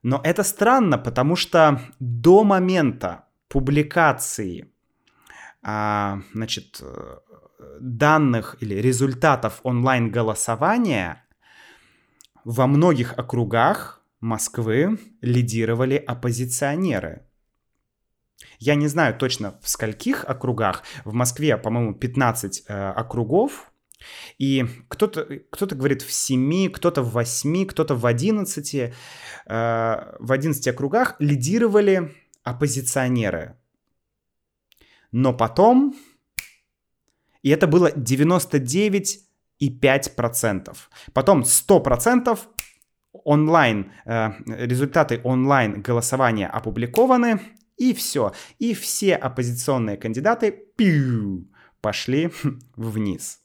Но 0.03 0.21
это 0.23 0.43
странно, 0.43 0.97
потому 0.97 1.35
что 1.35 1.81
до 1.99 2.43
момента 2.43 3.25
публикации 3.47 4.71
а, 5.61 6.21
значит, 6.33 6.81
данных 7.79 8.55
или 8.59 8.75
результатов 8.75 9.59
онлайн-голосования 9.63 11.25
во 12.43 12.67
многих 12.67 13.17
округах 13.17 14.01
Москвы 14.21 14.99
лидировали 15.21 15.95
оппозиционеры. 15.95 17.25
Я 18.57 18.75
не 18.75 18.87
знаю 18.87 19.15
точно 19.17 19.57
в 19.61 19.69
скольких 19.69 20.25
округах. 20.27 20.83
В 21.05 21.13
Москве, 21.13 21.57
по-моему, 21.57 21.93
15 21.93 22.63
э, 22.67 22.89
округов. 22.91 23.71
И 24.37 24.65
кто-то 24.87 25.27
кто 25.49 25.67
говорит 25.67 26.01
в 26.01 26.11
7, 26.11 26.69
кто-то 26.69 27.01
в 27.01 27.11
8, 27.11 27.65
кто-то 27.65 27.95
в 27.95 28.05
11. 28.05 28.75
Э, 28.75 28.91
в 30.19 30.31
11 30.31 30.67
округах 30.67 31.15
лидировали 31.19 32.13
оппозиционеры. 32.43 33.55
Но 35.11 35.33
потом 35.33 35.95
и 37.41 37.49
это 37.49 37.67
было 37.67 37.91
99,5%. 37.91 40.77
Потом 41.13 41.43
100% 41.43 42.39
онлайн, 43.13 43.91
э, 44.05 44.31
результаты 44.47 45.21
онлайн 45.23 45.81
голосования 45.81 46.47
опубликованы, 46.47 47.39
и 47.77 47.93
все. 47.93 48.33
И 48.59 48.73
все 48.73 49.15
оппозиционные 49.15 49.95
кандидаты 49.97 50.51
пиу, 50.51 51.47
пошли 51.81 52.31
вниз. 52.75 53.39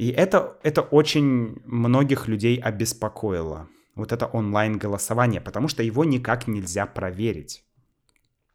И 0.00 0.08
это, 0.08 0.56
это 0.62 0.80
очень 0.80 1.60
многих 1.66 2.26
людей 2.26 2.56
обеспокоило. 2.56 3.68
Вот 3.94 4.12
это 4.12 4.24
онлайн 4.24 4.78
голосование, 4.78 5.42
потому 5.42 5.68
что 5.68 5.82
его 5.82 6.06
никак 6.06 6.48
нельзя 6.48 6.86
проверить. 6.86 7.62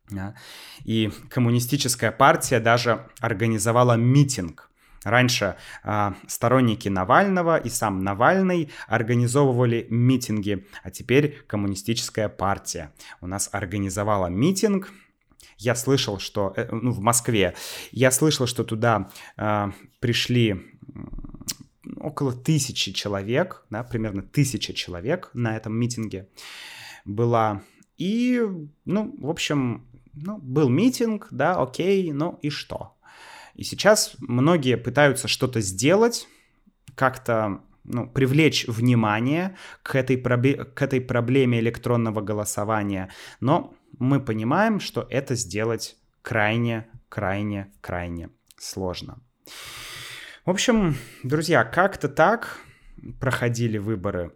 Да? 0.10 0.34
И 0.86 1.12
коммунистическая 1.30 2.12
партия 2.12 2.60
даже 2.60 3.08
организовала 3.20 3.93
митинг. 3.96 4.72
Раньше 5.04 5.56
э, 5.84 6.14
сторонники 6.26 6.89
Навального 6.89 7.58
и 7.58 7.70
сам 7.70 8.04
Навальный 8.04 8.72
организовывали 8.88 9.86
митинги, 9.91 10.66
а 10.82 10.89
теперь 10.89 11.43
коммунистическая 11.46 12.28
партия 12.28 12.91
у 13.22 13.28
нас 13.28 13.50
организовала 13.52 14.30
митинг. 14.30 14.91
Я 15.60 15.76
слышал, 15.76 16.18
что 16.18 16.54
э, 16.56 16.68
ну, 16.72 16.89
в 16.89 17.02
Москве, 17.02 17.54
я 17.91 18.10
слышал, 18.10 18.48
что 18.48 18.64
туда 18.64 19.12
э, 19.38 19.72
пришли 20.00 20.72
около 22.00 22.34
тысячи 22.34 22.91
человек, 22.91 23.66
да, 23.70 23.84
примерно 23.84 24.22
тысяча 24.22 24.74
человек 24.74 25.30
на 25.34 25.56
этом 25.56 25.76
митинге 25.76 26.30
была. 27.06 27.62
И, 27.98 28.41
ну, 28.86 29.16
в 29.20 29.30
общем, 29.30 29.88
ну, 30.14 30.38
был 30.38 30.70
митинг, 30.70 31.28
да, 31.32 31.62
окей, 31.62 32.12
ну 32.12 32.39
и 32.41 32.50
что? 32.50 32.96
И 33.54 33.64
сейчас 33.64 34.16
многие 34.20 34.78
пытаются 34.78 35.28
что-то 35.28 35.62
сделать, 35.62 36.28
как-то 36.96 37.62
ну, 37.84 38.08
привлечь 38.10 38.68
внимание 38.68 39.56
к 39.84 39.96
этой, 39.96 40.18
проби- 40.18 40.64
к 40.64 40.82
этой 40.82 41.00
проблеме 41.00 41.60
электронного 41.60 42.22
голосования, 42.22 43.12
но 43.39 43.74
мы 44.00 44.20
понимаем, 44.20 44.80
что 44.80 45.08
это 45.10 45.36
сделать 45.36 45.96
крайне, 46.22 46.88
крайне, 47.08 47.72
крайне 47.82 48.30
сложно. 48.58 49.22
В 50.46 50.52
общем, 50.52 50.96
друзья, 51.24 51.64
как-то 51.64 52.08
так 52.08 52.60
проходили 53.20 53.80
выборы. 53.80 54.32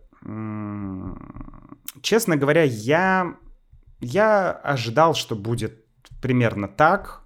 Честно 2.02 2.36
говоря, 2.36 2.64
я 2.64 3.36
я 4.00 4.52
ожидал, 4.52 5.14
что 5.14 5.36
будет 5.36 5.86
примерно 6.20 6.68
так, 6.68 7.22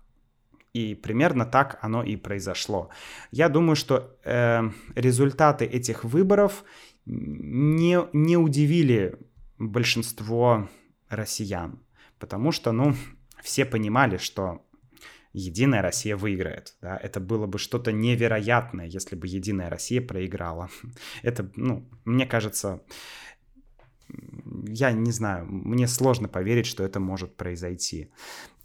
И 0.74 0.96
примерно 0.96 1.46
так 1.46 1.78
оно 1.82 2.04
и 2.04 2.18
произошло. 2.18 2.90
Я 3.32 3.48
думаю, 3.48 3.76
что 3.76 4.18
э, 4.26 4.70
результаты 4.96 5.66
этих 5.66 6.04
выборов 6.04 6.64
не, 7.06 8.00
не 8.12 8.38
удивили 8.38 9.18
большинство 9.60 10.68
россиян, 11.10 11.80
потому 12.20 12.52
что, 12.52 12.72
ну, 12.72 12.96
все 13.44 13.66
понимали, 13.66 14.18
что 14.18 14.66
Единая 15.34 15.82
Россия 15.82 16.16
выиграет. 16.16 16.76
Да? 16.82 16.98
Это 16.98 17.20
было 17.20 17.48
бы 17.48 17.58
что-то 17.58 17.92
невероятное, 17.92 18.86
если 18.86 19.16
бы 19.16 19.28
Единая 19.28 19.70
Россия 19.70 20.02
проиграла. 20.02 20.70
Это, 21.24 21.52
ну, 21.56 21.90
мне 22.06 22.26
кажется, 22.26 22.82
я 24.68 24.92
не 24.92 25.12
знаю, 25.12 25.46
мне 25.46 25.88
сложно 25.88 26.28
поверить, 26.28 26.68
что 26.68 26.84
это 26.84 27.00
может 27.00 27.36
произойти. 27.36 28.12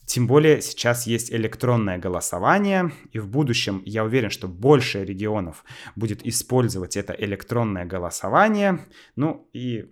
Тем 0.04 0.26
более 0.26 0.62
сейчас 0.62 1.06
есть 1.06 1.30
электронное 1.30 1.98
голосование, 1.98 2.92
и 3.12 3.18
в 3.18 3.28
будущем 3.28 3.82
я 3.84 4.04
уверен, 4.04 4.30
что 4.30 4.48
больше 4.48 5.04
регионов 5.04 5.64
будет 5.96 6.26
использовать 6.26 6.96
это 6.96 7.12
электронное 7.12 7.84
голосование. 7.84 8.80
Ну 9.16 9.48
и 9.52 9.90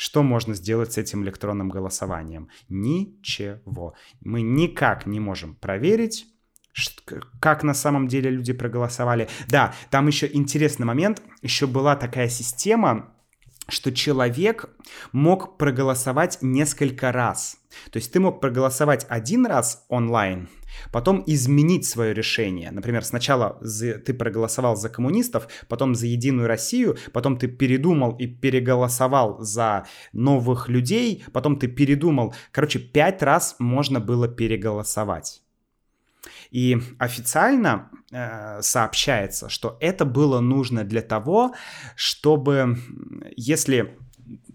что 0.00 0.22
можно 0.22 0.54
сделать 0.54 0.94
с 0.94 0.96
этим 0.96 1.24
электронным 1.24 1.68
голосованием? 1.68 2.48
Ничего. 2.70 3.92
Мы 4.22 4.40
никак 4.40 5.04
не 5.04 5.20
можем 5.20 5.54
проверить, 5.54 6.26
как 7.38 7.64
на 7.64 7.74
самом 7.74 8.08
деле 8.08 8.30
люди 8.30 8.54
проголосовали. 8.54 9.28
Да, 9.48 9.74
там 9.90 10.06
еще 10.06 10.26
интересный 10.32 10.86
момент. 10.86 11.20
Еще 11.42 11.66
была 11.66 11.96
такая 11.96 12.30
система, 12.30 13.12
что 13.70 13.92
человек 13.92 14.68
мог 15.12 15.56
проголосовать 15.56 16.38
несколько 16.42 17.12
раз. 17.12 17.56
То 17.90 17.98
есть 17.98 18.12
ты 18.12 18.20
мог 18.20 18.40
проголосовать 18.40 19.06
один 19.08 19.46
раз 19.46 19.84
онлайн, 19.88 20.48
потом 20.92 21.22
изменить 21.26 21.84
свое 21.86 22.12
решение. 22.12 22.70
Например, 22.72 23.04
сначала 23.04 23.60
ты 23.60 24.12
проголосовал 24.12 24.76
за 24.76 24.88
коммунистов, 24.88 25.46
потом 25.68 25.94
за 25.94 26.06
Единую 26.06 26.48
Россию, 26.48 26.98
потом 27.12 27.36
ты 27.36 27.46
передумал 27.46 28.16
и 28.16 28.26
переголосовал 28.26 29.40
за 29.40 29.86
новых 30.12 30.68
людей, 30.68 31.24
потом 31.32 31.58
ты 31.58 31.68
передумал. 31.68 32.34
Короче, 32.50 32.80
пять 32.80 33.22
раз 33.22 33.54
можно 33.58 34.00
было 34.00 34.26
переголосовать. 34.26 35.42
И 36.50 36.78
официально 36.98 37.90
э, 38.10 38.60
сообщается, 38.62 39.48
что 39.48 39.76
это 39.80 40.04
было 40.04 40.40
нужно 40.40 40.84
для 40.84 41.02
того, 41.02 41.54
чтобы, 41.96 42.76
если 43.36 43.96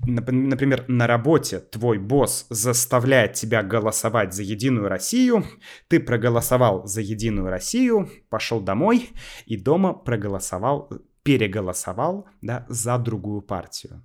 например, 0.05 0.85
на 0.87 1.07
работе 1.07 1.59
твой 1.59 1.97
босс 1.97 2.45
заставляет 2.49 3.33
тебя 3.33 3.63
голосовать 3.63 4.33
за 4.33 4.43
Единую 4.43 4.87
Россию, 4.87 5.45
ты 5.87 5.99
проголосовал 5.99 6.85
за 6.85 7.01
Единую 7.01 7.49
Россию, 7.49 8.09
пошел 8.29 8.61
домой 8.61 9.09
и 9.45 9.57
дома 9.57 9.93
проголосовал, 9.93 10.89
переголосовал 11.23 12.27
да, 12.41 12.65
за 12.69 12.97
другую 12.97 13.41
партию. 13.41 14.03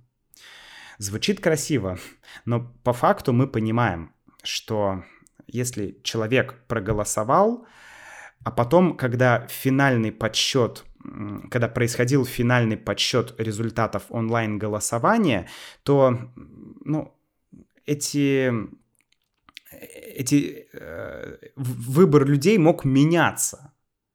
Звучит 0.97 1.39
красиво, 1.39 1.97
но 2.45 2.73
по 2.83 2.93
факту 2.93 3.33
мы 3.33 3.47
понимаем, 3.47 4.13
что 4.43 5.03
если 5.47 5.99
человек 6.03 6.55
проголосовал, 6.67 7.65
а 8.43 8.51
потом, 8.51 8.97
когда 8.97 9.47
финальный 9.47 10.11
подсчет 10.11 10.85
когда 11.49 11.67
происходил 11.67 12.25
финальный 12.25 12.77
подсчет 12.77 13.33
результатов 13.37 14.03
онлайн-голосования, 14.09 15.47
то 15.83 16.17
ну, 16.85 17.13
эти, 17.85 18.51
эти 19.71 20.67
э, 20.73 21.37
выбор 21.55 22.25
людей 22.25 22.57
мог 22.57 22.85
меняться. 22.85 23.73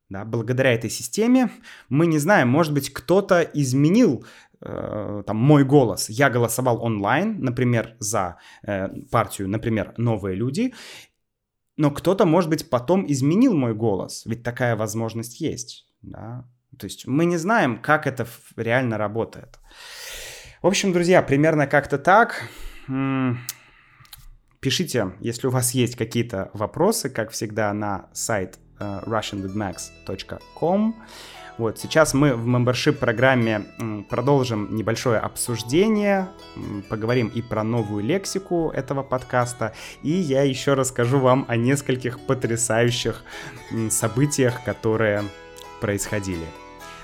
Да, 0.09 0.24
благодаря 0.24 0.72
этой 0.72 0.89
системе 0.89 1.51
мы 1.89 2.07
не 2.07 2.18
знаем, 2.18 2.49
может 2.49 2.72
быть, 2.72 2.93
кто-то 2.93 3.41
изменил 3.41 4.24
э, 4.61 5.22
там 5.27 5.37
мой 5.37 5.64
голос. 5.64 6.09
Я 6.09 6.31
голосовал 6.31 6.81
онлайн, 6.81 7.41
например, 7.41 7.97
за 7.99 8.39
э, 8.62 8.89
партию, 9.11 9.49
например, 9.49 9.95
новые 9.97 10.37
люди, 10.37 10.72
но 11.77 11.91
кто-то, 11.91 12.24
может 12.24 12.51
быть, 12.51 12.70
потом 12.70 13.05
изменил 13.11 13.55
мой 13.55 13.74
голос, 13.74 14.24
ведь 14.27 14.43
такая 14.43 14.77
возможность 14.77 15.41
есть. 15.41 15.87
Да? 16.03 16.49
То 16.79 16.87
есть 16.87 17.07
мы 17.07 17.24
не 17.24 17.37
знаем, 17.37 17.81
как 17.81 18.07
это 18.07 18.27
реально 18.57 18.99
работает. 18.99 19.59
В 20.62 20.66
общем, 20.66 20.93
друзья, 20.93 21.22
примерно 21.22 21.66
как-то 21.66 21.99
так. 21.99 22.49
Пишите, 24.61 25.12
если 25.20 25.47
у 25.47 25.51
вас 25.51 25.72
есть 25.72 25.97
какие-то 25.97 26.51
вопросы, 26.55 27.11
как 27.11 27.31
всегда, 27.31 27.72
на 27.72 28.09
сайт 28.12 28.59
uh, 28.79 29.05
russianwithmax.com. 29.05 30.97
Вот, 31.59 31.78
сейчас 31.78 32.12
мы 32.12 32.34
в 32.34 32.46
мембершип 32.46 32.98
программе 32.98 33.64
продолжим 34.11 34.76
небольшое 34.76 35.18
обсуждение, 35.18 36.28
поговорим 36.90 37.28
и 37.28 37.40
про 37.40 37.64
новую 37.64 38.04
лексику 38.04 38.70
этого 38.74 39.02
подкаста, 39.02 39.72
и 40.02 40.11
я 40.11 40.42
еще 40.42 40.74
расскажу 40.74 41.18
вам 41.18 41.46
о 41.48 41.57
нескольких 41.57 42.20
потрясающих 42.20 43.24
событиях, 43.88 44.64
которые 44.64 45.24
происходили. 45.80 46.46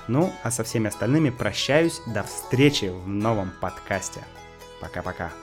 Ну, 0.07 0.31
а 0.43 0.51
со 0.51 0.63
всеми 0.63 0.87
остальными 0.87 1.29
прощаюсь. 1.29 2.01
До 2.05 2.23
встречи 2.23 2.91
в 2.93 3.07
новом 3.07 3.51
подкасте. 3.59 4.19
Пока-пока. 4.81 5.42